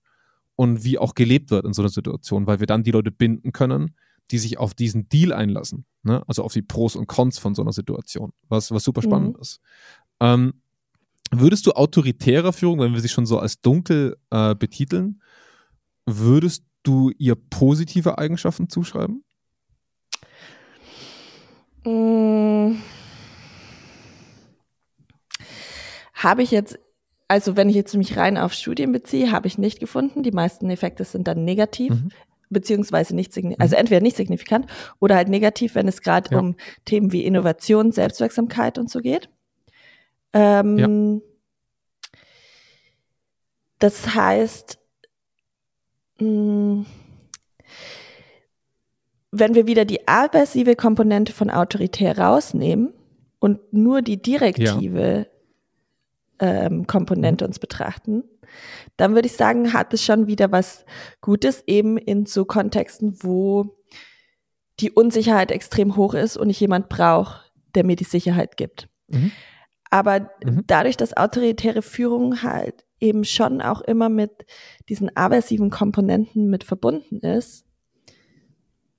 [0.56, 3.52] und wie auch gelebt wird in so einer Situation, weil wir dann die Leute binden
[3.52, 3.96] können,
[4.32, 6.24] die sich auf diesen Deal einlassen, ne?
[6.28, 9.42] also auf die Pros und Cons von so einer Situation, was, was super spannend mhm.
[9.42, 9.60] ist.
[10.20, 10.54] Ähm,
[11.32, 15.22] würdest du autoritärer Führung, wenn wir sie schon so als dunkel äh, betiteln,
[16.06, 19.24] würdest du ihr positive Eigenschaften zuschreiben?
[21.84, 22.76] Mmh.
[26.16, 26.80] Habe ich jetzt,
[27.28, 30.24] also wenn ich jetzt mich rein auf Studien beziehe, habe ich nicht gefunden.
[30.24, 31.92] Die meisten Effekte sind dann negativ.
[31.92, 32.10] Mhm.
[32.50, 33.80] Beziehungsweise nicht signifikant, also mhm.
[33.82, 34.68] entweder nicht signifikant
[35.00, 36.40] oder halt negativ, wenn es gerade ja.
[36.40, 39.30] um Themen wie Innovation, Selbstwirksamkeit und so geht.
[40.34, 41.22] Ähm, ja.
[43.80, 44.80] Das heißt,
[46.20, 46.86] mh, mm,
[49.38, 52.94] wenn wir wieder die aversive Komponente von autoritär rausnehmen
[53.40, 55.35] und nur die direktive ja.
[56.40, 57.50] Ähm, Komponente mhm.
[57.50, 58.24] uns betrachten,
[58.98, 60.86] dann würde ich sagen, hat es schon wieder was
[61.22, 63.78] Gutes, eben in so Kontexten, wo
[64.80, 67.42] die Unsicherheit extrem hoch ist und ich jemand brauche,
[67.76, 68.88] der mir die Sicherheit gibt.
[69.08, 69.32] Mhm.
[69.90, 70.64] Aber mhm.
[70.68, 74.46] dadurch, dass autoritäre Führung halt eben schon auch immer mit
[74.90, 77.66] diesen aversiven Komponenten mit verbunden ist,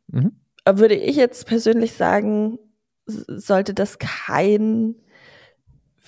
[0.08, 0.32] Mhm.
[0.68, 2.58] Würde ich jetzt persönlich sagen,
[3.06, 4.96] sollte das kein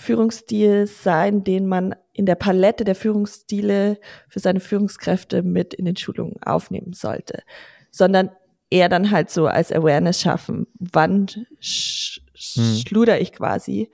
[0.00, 5.96] Führungsstil sein, den man in der Palette der Führungsstile für seine Führungskräfte mit in den
[5.96, 7.42] Schulungen aufnehmen sollte,
[7.90, 8.30] sondern
[8.70, 11.26] eher dann halt so als Awareness schaffen, wann
[11.58, 12.76] sch hm.
[12.76, 13.90] schluder ich quasi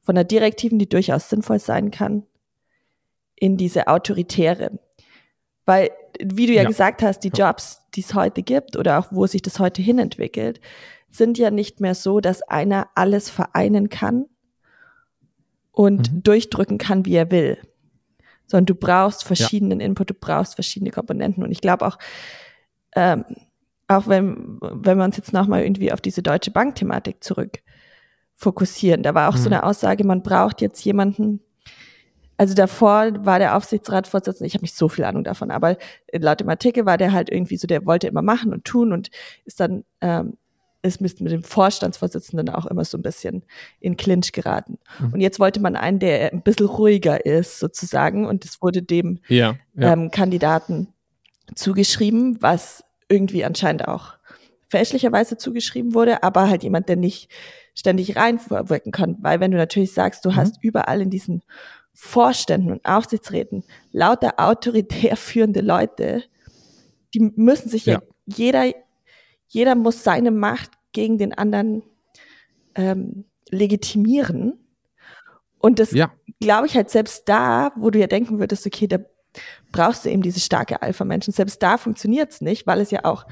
[0.00, 2.24] von der direktiven, die durchaus sinnvoll sein kann,
[3.36, 4.80] in diese autoritäre.
[5.64, 5.90] Weil,
[6.20, 6.68] wie du ja, ja.
[6.68, 10.00] gesagt hast, die Jobs, die es heute gibt oder auch wo sich das heute hin
[10.00, 10.60] entwickelt,
[11.08, 14.26] sind ja nicht mehr so, dass einer alles vereinen kann
[15.76, 16.22] und mhm.
[16.22, 17.58] durchdrücken kann, wie er will.
[18.46, 19.86] Sondern du brauchst verschiedenen ja.
[19.86, 21.44] Input, du brauchst verschiedene Komponenten.
[21.44, 21.98] Und ich glaube auch,
[22.96, 23.26] ähm,
[23.86, 27.58] auch wenn, wenn wir uns jetzt nochmal irgendwie auf diese Deutsche Bank-Thematik zurück
[28.34, 29.40] fokussieren, da war auch mhm.
[29.40, 31.40] so eine Aussage, man braucht jetzt jemanden,
[32.38, 35.76] also davor war der Aufsichtsratsvorsitzende, ich habe nicht so viel Ahnung davon, aber
[36.10, 39.10] laut dem Artikel war der halt irgendwie so, der wollte immer machen und tun und
[39.44, 40.38] ist dann ähm,
[40.86, 43.44] ist mit dem Vorstandsvorsitzenden auch immer so ein bisschen
[43.80, 44.78] in Clinch geraten.
[44.98, 45.14] Mhm.
[45.14, 49.20] Und jetzt wollte man einen, der ein bisschen ruhiger ist, sozusagen, und es wurde dem
[49.28, 49.92] ja, ja.
[49.92, 50.88] Ähm, Kandidaten
[51.54, 54.14] zugeschrieben, was irgendwie anscheinend auch
[54.68, 57.30] fälschlicherweise zugeschrieben wurde, aber halt jemand, der nicht
[57.74, 60.36] ständig reinwirken kann, weil wenn du natürlich sagst, du mhm.
[60.36, 61.42] hast überall in diesen
[61.92, 66.24] Vorständen und Aufsichtsräten lauter autoritär führende Leute,
[67.14, 68.72] die müssen sich ja, ja jeder,
[69.46, 71.82] jeder muss seine Macht gegen den anderen
[72.74, 74.58] ähm, legitimieren.
[75.58, 76.10] Und das ja.
[76.40, 78.98] glaube ich halt selbst da, wo du ja denken würdest, okay, da
[79.72, 81.34] brauchst du eben diese starke Alpha-Menschen.
[81.34, 83.26] Selbst da funktioniert es nicht, weil es ja auch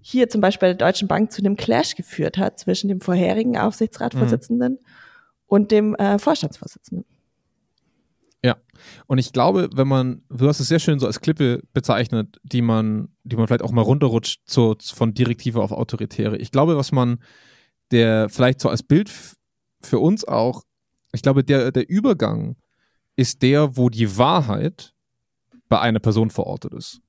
[0.00, 3.56] hier zum Beispiel bei der Deutschen Bank zu einem Clash geführt hat zwischen dem vorherigen
[3.56, 4.86] Aufsichtsratsvorsitzenden mhm.
[5.46, 7.06] und dem äh, Vorstandsvorsitzenden.
[8.44, 8.58] Ja,
[9.06, 12.60] und ich glaube, wenn man, du hast es sehr schön so als Klippe bezeichnet, die
[12.60, 16.36] man, die man vielleicht auch mal runterrutscht zu, von Direktive auf Autoritäre.
[16.36, 17.22] Ich glaube, was man,
[17.90, 19.10] der vielleicht so als Bild
[19.80, 20.62] für uns auch,
[21.14, 22.56] ich glaube, der, der Übergang
[23.16, 24.92] ist der, wo die Wahrheit
[25.70, 27.00] bei einer Person verortet ist.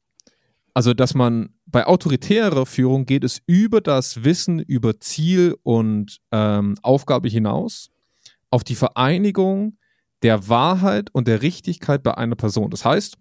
[0.74, 6.78] Also, dass man bei autoritärer Führung geht es über das Wissen, über Ziel und ähm,
[6.82, 7.90] Aufgabe hinaus
[8.52, 9.78] auf die Vereinigung
[10.26, 12.72] der Wahrheit und der Richtigkeit bei einer Person.
[12.72, 13.16] Das heißt,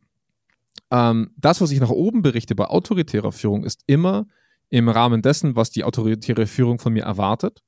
[0.90, 4.26] ähm, das, was ich nach oben berichte bei autoritärer Führung, ist immer
[4.70, 7.62] im Rahmen dessen, was die autoritäre Führung von mir erwartet.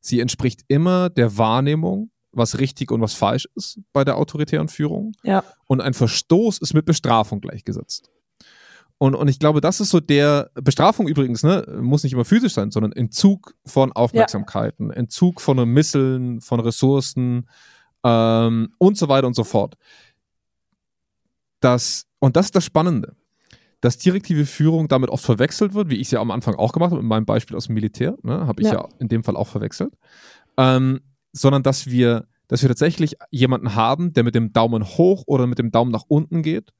[0.00, 5.12] Sie entspricht immer der Wahrnehmung, was richtig und was falsch ist bei der autoritären Führung.
[5.22, 5.44] Ja.
[5.68, 8.10] Und ein Verstoß ist mit Bestrafung gleichgesetzt.
[8.98, 12.54] Und, und ich glaube, das ist so der Bestrafung übrigens, ne, muss nicht immer physisch
[12.54, 14.96] sein, sondern Entzug von Aufmerksamkeiten, ja.
[14.96, 17.46] Entzug von Misseln, von Ressourcen
[18.04, 19.74] ähm, und so weiter und so fort.
[21.60, 23.16] Das, und das ist das Spannende,
[23.80, 26.92] dass direktive Führung damit oft verwechselt wird, wie ich es ja am Anfang auch gemacht
[26.92, 28.74] habe, in meinem Beispiel aus dem Militär, ne, habe ich ja.
[28.74, 28.88] ja.
[28.98, 29.94] in dem Fall auch verwechselt,
[30.56, 31.00] ähm,
[31.32, 35.58] sondern dass wir, dass wir tatsächlich jemanden haben, der mit dem Daumen hoch oder mit
[35.58, 36.72] dem Daumen nach unten geht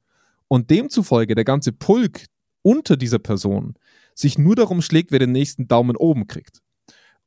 [0.47, 2.25] und demzufolge der ganze Pulk
[2.61, 3.75] unter dieser Person
[4.13, 6.61] sich nur darum schlägt, wer den nächsten Daumen oben kriegt.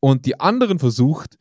[0.00, 1.36] Und die anderen versucht,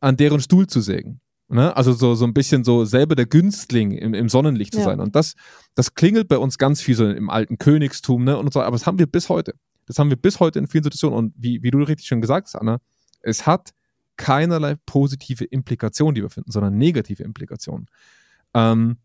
[0.00, 1.20] an deren Stuhl zu sägen.
[1.50, 1.76] Ne?
[1.76, 4.84] Also so, so ein bisschen so selber der Günstling im, im Sonnenlicht zu ja.
[4.84, 5.00] sein.
[5.00, 5.34] Und das,
[5.74, 8.38] das klingelt bei uns ganz viel so im alten Königstum, ne?
[8.38, 9.54] Und so, aber das haben wir bis heute.
[9.86, 11.18] Das haben wir bis heute in vielen Situationen.
[11.18, 12.78] Und wie, wie du richtig schon gesagt hast, Anna,
[13.20, 13.70] es hat
[14.16, 17.86] keinerlei positive Implikationen, die wir finden, sondern negative Implikationen.
[18.54, 18.98] Ähm,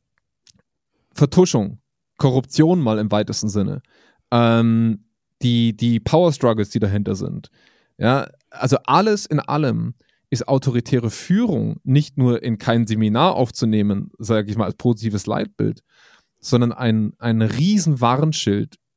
[1.16, 1.80] Vertuschung,
[2.18, 3.82] Korruption mal im weitesten Sinne,
[4.30, 5.06] ähm,
[5.42, 7.50] die, die Power Struggles, die dahinter sind.
[7.98, 9.96] Ja, also alles in allem
[10.30, 15.82] ist autoritäre Führung nicht nur in kein Seminar aufzunehmen, sage ich mal, als positives Leitbild,
[16.40, 18.02] sondern ein, ein riesen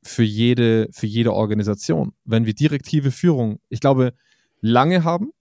[0.03, 2.13] für jede, für jede Organisation.
[2.25, 4.15] Wenn wir direktive Führung, ich glaube,
[4.61, 5.33] lange haben,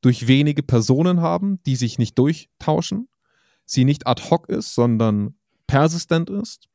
[0.00, 3.08] durch wenige Personen haben, die sich nicht durchtauschen,
[3.64, 5.34] sie nicht ad hoc ist, sondern
[5.66, 6.68] persistent ist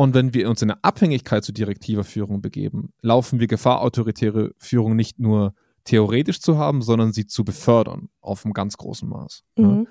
[0.00, 4.52] und wenn wir uns in eine Abhängigkeit zu direktiver Führung begeben, laufen wir Gefahr, autoritäre
[4.56, 5.54] Führung nicht nur
[5.88, 9.42] theoretisch zu haben, sondern sie zu befördern auf einem ganz großen Maß.
[9.56, 9.66] Ne?
[9.66, 9.88] Mhm.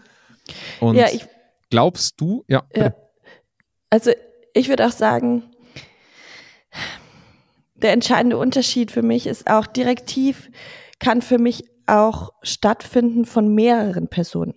[0.79, 1.25] Und ja, ich,
[1.69, 2.93] glaubst du, ja, ja.
[3.89, 4.11] Also
[4.53, 5.43] ich würde auch sagen,
[7.75, 10.51] der entscheidende Unterschied für mich ist auch, direktiv
[10.99, 14.55] kann für mich auch stattfinden von mehreren Personen.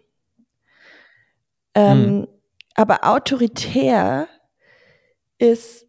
[1.75, 2.29] Ähm, mhm.
[2.75, 4.29] Aber autoritär
[5.39, 5.87] ist,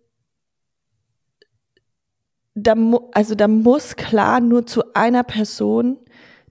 [2.56, 2.76] da,
[3.14, 5.98] also da muss klar nur zu einer Person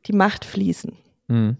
[0.06, 0.96] die Macht fließen.
[1.28, 1.56] Mhm.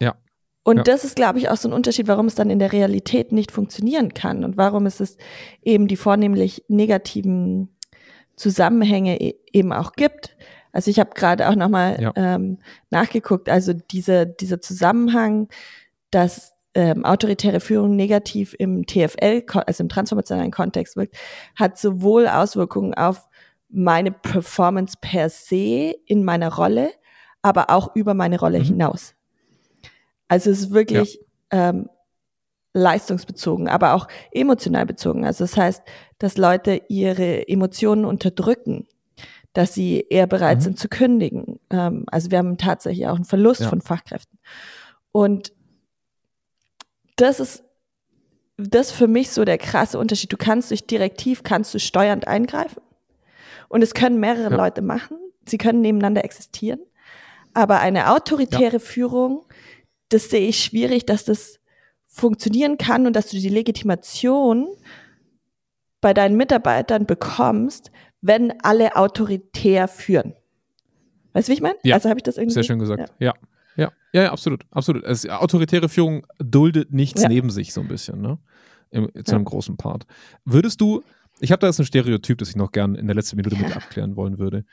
[0.00, 0.14] Ja.
[0.62, 0.82] Und ja.
[0.84, 3.50] das ist, glaube ich, auch so ein Unterschied, warum es dann in der Realität nicht
[3.50, 5.16] funktionieren kann und warum es es
[5.62, 7.76] eben die vornehmlich negativen
[8.36, 10.36] Zusammenhänge e-, eben auch gibt.
[10.72, 12.12] Also ich habe gerade auch nochmal ja.
[12.16, 12.58] ähm,
[12.90, 15.48] nachgeguckt, also diese, dieser Zusammenhang,
[16.10, 21.16] dass ähm, autoritäre Führung negativ im TFL, also im transformationalen Kontext wirkt,
[21.54, 23.28] hat sowohl Auswirkungen auf
[23.68, 26.90] meine Performance per se in meiner Rolle,
[27.40, 28.64] aber auch über meine Rolle mhm.
[28.64, 29.14] hinaus.
[30.28, 31.20] Also es ist wirklich
[31.52, 31.70] ja.
[31.70, 31.88] ähm,
[32.74, 35.26] leistungsbezogen, aber auch emotional bezogen.
[35.26, 35.82] Also das heißt,
[36.18, 38.86] dass Leute ihre Emotionen unterdrücken,
[39.52, 40.62] dass sie eher bereit mhm.
[40.62, 41.60] sind zu kündigen.
[41.70, 43.68] Ähm, also wir haben tatsächlich auch einen Verlust ja.
[43.68, 44.38] von Fachkräften.
[45.12, 45.52] Und
[47.16, 47.64] das ist
[48.56, 50.32] das für mich so der krasse Unterschied.
[50.32, 52.82] Du kannst durch Direktiv, kannst du steuernd eingreifen.
[53.68, 54.56] Und es können mehrere ja.
[54.56, 55.16] Leute machen.
[55.46, 56.80] Sie können nebeneinander existieren.
[57.54, 58.78] Aber eine autoritäre ja.
[58.78, 59.44] Führung,
[60.10, 61.58] das sehe ich schwierig, dass das
[62.06, 64.68] funktionieren kann und dass du die Legitimation
[66.00, 67.90] bei deinen Mitarbeitern bekommst,
[68.20, 70.34] wenn alle autoritär führen.
[71.32, 71.76] Weißt du, wie ich meine?
[71.82, 71.96] Ja.
[71.96, 72.54] Also habe ich das irgendwie.
[72.54, 73.12] Sehr schön gesagt.
[73.18, 73.26] Ja.
[73.26, 73.34] ja.
[73.76, 75.04] Ja, ja, ja absolut, absolut.
[75.04, 77.28] Es, autoritäre Führung duldet nichts ja.
[77.28, 78.38] neben sich so ein bisschen, ne?
[78.90, 80.04] Im, zu einem großen Part.
[80.44, 81.02] Würdest du,
[81.40, 83.74] ich habe da jetzt ein Stereotyp, das ich noch gerne in der letzten Minute mit
[83.76, 84.64] abklären wollen würde.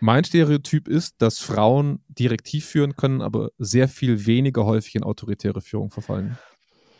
[0.00, 5.60] Mein Stereotyp ist, dass Frauen direktiv führen können, aber sehr viel weniger häufig in autoritäre
[5.60, 6.38] Führung verfallen.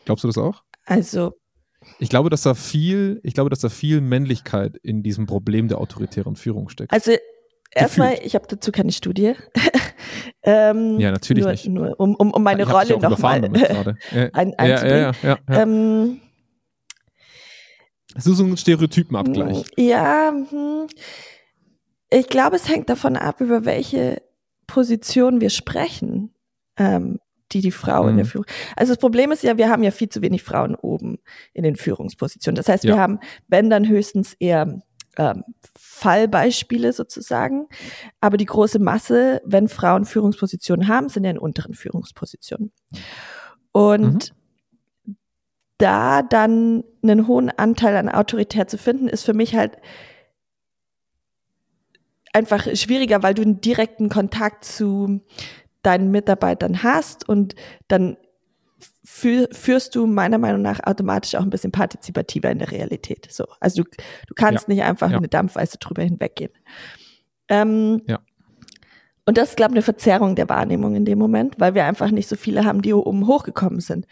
[0.04, 0.62] Glaubst du das auch?
[0.84, 1.34] Also.
[1.98, 5.78] Ich glaube, dass da viel, ich glaube, dass da viel Männlichkeit in diesem Problem der
[5.78, 6.92] autoritären Führung steckt.
[6.92, 7.12] Also
[7.70, 9.34] erstmal, ich habe dazu keine Studie.
[10.42, 11.68] ähm, ja, natürlich nur, nicht.
[11.68, 13.42] Nur um, um, um meine ich Rolle nochmal
[14.12, 15.38] ja, ein, ja, ja, ja, ja, ja.
[15.62, 16.20] Ähm,
[18.14, 19.64] das ist so ein Stereotypenabgleich.
[19.76, 20.86] Ja, hm,
[22.10, 24.22] Ich glaube, es hängt davon ab, über welche
[24.66, 26.34] Position wir sprechen,
[26.78, 27.18] ähm,
[27.52, 28.08] die die Frau mhm.
[28.10, 28.30] in der mhm.
[28.30, 28.46] Führung.
[28.74, 31.18] Also das Problem ist ja, wir haben ja viel zu wenig Frauen oben
[31.52, 32.56] in den Führungspositionen.
[32.56, 34.82] Das heißt, wir haben, wenn dann höchstens eher
[35.16, 35.44] ähm,
[35.78, 37.68] Fallbeispiele sozusagen.
[38.20, 42.72] Aber die große Masse, wenn Frauen Führungspositionen haben, sind ja in unteren Führungspositionen.
[43.72, 44.32] Und
[45.06, 45.16] mhm.
[45.78, 49.78] da dann einen hohen Anteil an Autorität zu finden, ist für mich halt
[52.32, 55.20] einfach schwieriger, weil du einen direkten Kontakt zu
[55.82, 57.54] deinen Mitarbeitern hast und
[57.88, 58.16] dann
[59.06, 63.28] führst du meiner Meinung nach automatisch auch ein bisschen partizipativer in der Realität.
[63.30, 63.90] So, also du,
[64.26, 64.74] du kannst ja.
[64.74, 65.16] nicht einfach ja.
[65.16, 66.50] eine Dampfweise drüber hinweggehen.
[67.48, 68.18] Ähm, ja.
[69.24, 72.10] Und das ist, glaube ich, eine Verzerrung der Wahrnehmung in dem Moment, weil wir einfach
[72.10, 74.06] nicht so viele haben, die oben hochgekommen sind.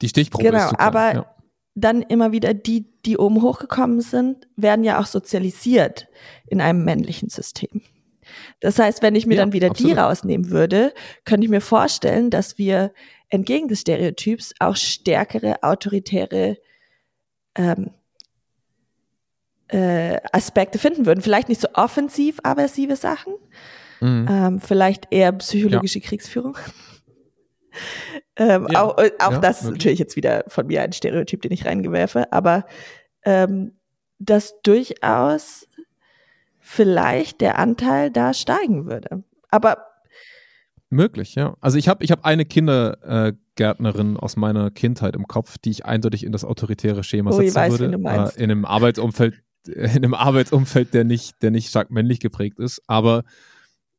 [0.00, 1.26] Die Stichprobe genau, ist super, aber ja.
[1.74, 6.08] dann immer wieder die, die oben hochgekommen sind, werden ja auch sozialisiert
[6.46, 7.82] in einem männlichen System.
[8.60, 9.92] Das heißt, wenn ich mir ja, dann wieder absolut.
[9.92, 12.92] die rausnehmen würde, könnte ich mir vorstellen, dass wir
[13.32, 16.58] entgegen des Stereotyps auch stärkere autoritäre
[17.54, 17.90] ähm,
[19.68, 21.22] äh, Aspekte finden würden.
[21.22, 23.32] Vielleicht nicht so offensiv aversive Sachen,
[24.00, 24.28] mhm.
[24.30, 26.06] ähm, vielleicht eher psychologische ja.
[26.06, 26.58] Kriegsführung.
[28.36, 28.82] ähm, ja.
[28.82, 31.64] Auch, äh, auch ja, das ist natürlich jetzt wieder von mir ein Stereotyp, den ich
[31.64, 32.66] reingewerfe, aber
[33.24, 33.72] ähm,
[34.18, 35.66] dass durchaus
[36.60, 39.24] vielleicht der Anteil da steigen würde.
[39.48, 39.91] Aber
[40.92, 41.56] Möglich, ja.
[41.60, 45.86] Also ich habe ich hab eine Kindergärtnerin äh, aus meiner Kindheit im Kopf, die ich
[45.86, 47.94] eindeutig in das autoritäre Schema oh, setzen weiß, würde.
[47.94, 52.82] Äh, in einem Arbeitsumfeld, in einem Arbeitsumfeld, der nicht, der nicht stark männlich geprägt ist.
[52.86, 53.24] Aber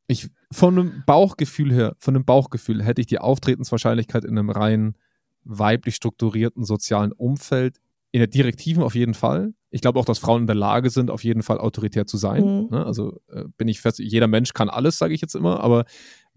[0.06, 4.94] ich von einem Bauchgefühl her, von einem Bauchgefühl hätte ich die Auftretenswahrscheinlichkeit in einem rein
[5.42, 7.80] weiblich strukturierten sozialen Umfeld
[8.12, 9.52] in der Direktiven auf jeden Fall.
[9.70, 12.44] Ich glaube auch, dass Frauen in der Lage sind, auf jeden Fall autoritär zu sein.
[12.44, 12.68] Mhm.
[12.70, 12.86] Ne?
[12.86, 15.84] Also äh, bin ich fest, jeder Mensch kann alles, sage ich jetzt immer, aber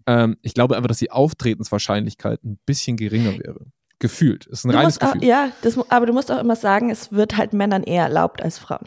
[0.08, 3.66] ähm, ich glaube einfach, dass die Auftretenswahrscheinlichkeit ein bisschen geringer wäre.
[3.98, 4.46] Gefühlt.
[4.46, 5.20] Ist ein du reines Gefühl.
[5.20, 8.40] Auch, ja, das, aber du musst auch immer sagen, es wird halt Männern eher erlaubt
[8.40, 8.86] als Frauen.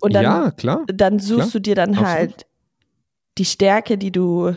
[0.00, 0.84] Und dann, ja, klar.
[0.86, 2.08] Dann suchst klar, du dir dann absolut.
[2.08, 2.46] halt
[3.38, 4.54] die Stärke, die du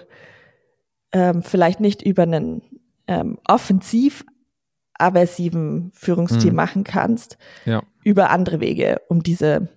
[1.13, 2.61] ähm, vielleicht nicht über einen
[3.07, 4.25] ähm, offensiv
[4.95, 6.55] aversiven Führungsstil mhm.
[6.55, 7.81] machen kannst, ja.
[8.03, 9.69] über andere Wege, um diese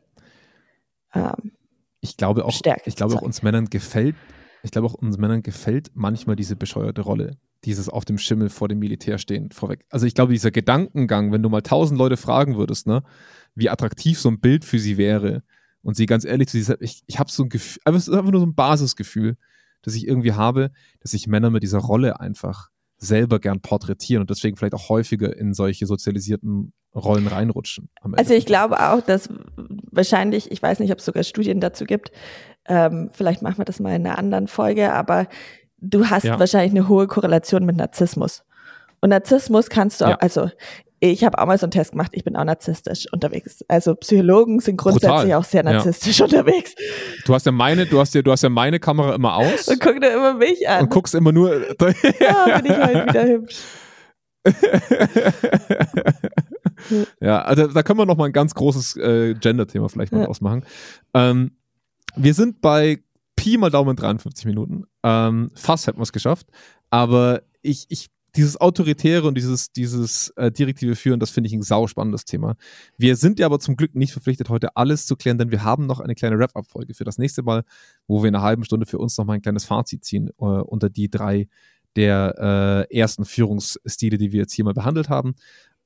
[1.15, 1.53] ähm,
[2.01, 4.15] ich glaube auch, Stärke ich glaube auch uns Männern gefällt
[4.63, 8.69] ich glaube auch uns Männern gefällt manchmal diese bescheuerte Rolle, dieses auf dem Schimmel vor
[8.69, 9.85] dem Militär stehen vorweg.
[9.91, 13.03] Also ich glaube, dieser Gedankengang, wenn du mal tausend Leute fragen würdest, ne,
[13.55, 15.43] wie attraktiv so ein Bild für sie wäre
[15.83, 18.15] und sie ganz ehrlich zu sich ich, ich habe so ein Gefühl, aber es ist
[18.15, 19.37] einfach nur so ein Basisgefühl,
[19.83, 24.31] das ich irgendwie habe, dass sich Männer mit dieser Rolle einfach selber gern porträtieren und
[24.31, 27.91] deswegen vielleicht auch häufiger in solche sozialisierten Rollen reinrutschen.
[28.13, 29.29] Also ich glaube auch, dass
[29.91, 32.11] wahrscheinlich, ich weiß nicht, ob es sogar Studien dazu gibt,
[32.69, 35.27] ähm, vielleicht machen wir das mal in einer anderen Folge, aber
[35.79, 36.39] du hast ja.
[36.39, 38.45] wahrscheinlich eine hohe Korrelation mit Narzissmus.
[39.01, 40.17] Und Narzissmus kannst du auch, ja.
[40.17, 40.51] also
[41.01, 43.63] ich habe auch mal so einen Test gemacht, ich bin auch narzisstisch unterwegs.
[43.69, 45.35] Also Psychologen sind grundsätzlich Brutal.
[45.35, 46.25] auch sehr narzisstisch ja.
[46.27, 46.75] unterwegs.
[47.27, 49.69] Du hast ja meine, du hast ja, du hast ja meine Kamera immer aus.
[49.69, 50.85] Und guck dir immer mich an.
[50.85, 51.55] Und guckst immer nur.
[52.21, 53.57] ja, bin ich halt wieder hübsch.
[57.21, 60.29] ja, also da können wir noch mal ein ganz großes äh, Gender-Thema vielleicht mal ja.
[60.29, 60.65] ausmachen.
[61.15, 61.51] Ähm,
[62.15, 63.03] wir sind bei
[63.37, 64.85] Pi mal Daumen 53 Minuten.
[65.03, 66.49] Ähm, fast hätten wir es geschafft.
[66.91, 71.63] Aber ich, ich, dieses Autoritäre und dieses, dieses äh, direktive Führen, das finde ich ein
[71.63, 72.57] sauspannendes Thema.
[72.99, 75.87] Wir sind ja aber zum Glück nicht verpflichtet, heute alles zu klären, denn wir haben
[75.87, 77.65] noch eine kleine Wrap-Up-Folge für das nächste Mal,
[78.07, 80.45] wo wir in einer halben Stunde für uns noch mal ein kleines Fazit ziehen äh,
[80.45, 81.49] unter die drei
[81.97, 85.35] der äh, ersten Führungsstile, die wir jetzt hier mal behandelt haben.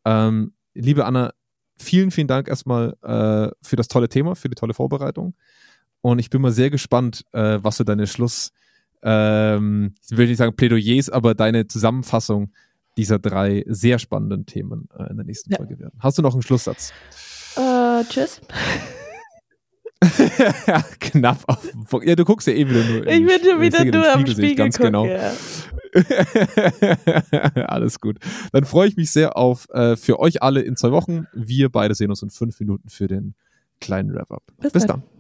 [0.05, 1.33] Ähm, liebe Anna,
[1.79, 5.35] vielen, vielen Dank erstmal äh, für das tolle Thema, für die tolle Vorbereitung.
[6.03, 8.53] Und ich bin mal sehr gespannt, äh, was so deine Schluss,
[9.03, 12.53] ähm, ich will nicht sagen Plädoyers, aber deine Zusammenfassung
[12.97, 15.59] dieser drei sehr spannenden Themen äh, in der nächsten ja.
[15.59, 15.99] Folge werden.
[16.01, 16.93] Hast du noch einen Schlusssatz?
[17.57, 18.41] Uh, tschüss.
[20.67, 21.67] ja, knapp auf.
[22.03, 23.07] Ja, du guckst ja eh wieder nur.
[23.07, 25.07] Ich bin schon wieder nur am Spiegel, ganz gucken, genau.
[25.15, 25.33] Ja.
[27.67, 28.19] Alles gut.
[28.53, 31.27] Dann freue ich mich sehr auf äh, für euch alle in zwei Wochen.
[31.33, 33.35] Wir beide sehen uns in fünf Minuten für den
[33.81, 34.43] kleinen Wrap-Up.
[34.59, 35.01] Bis, Bis dann.
[35.01, 35.20] dann.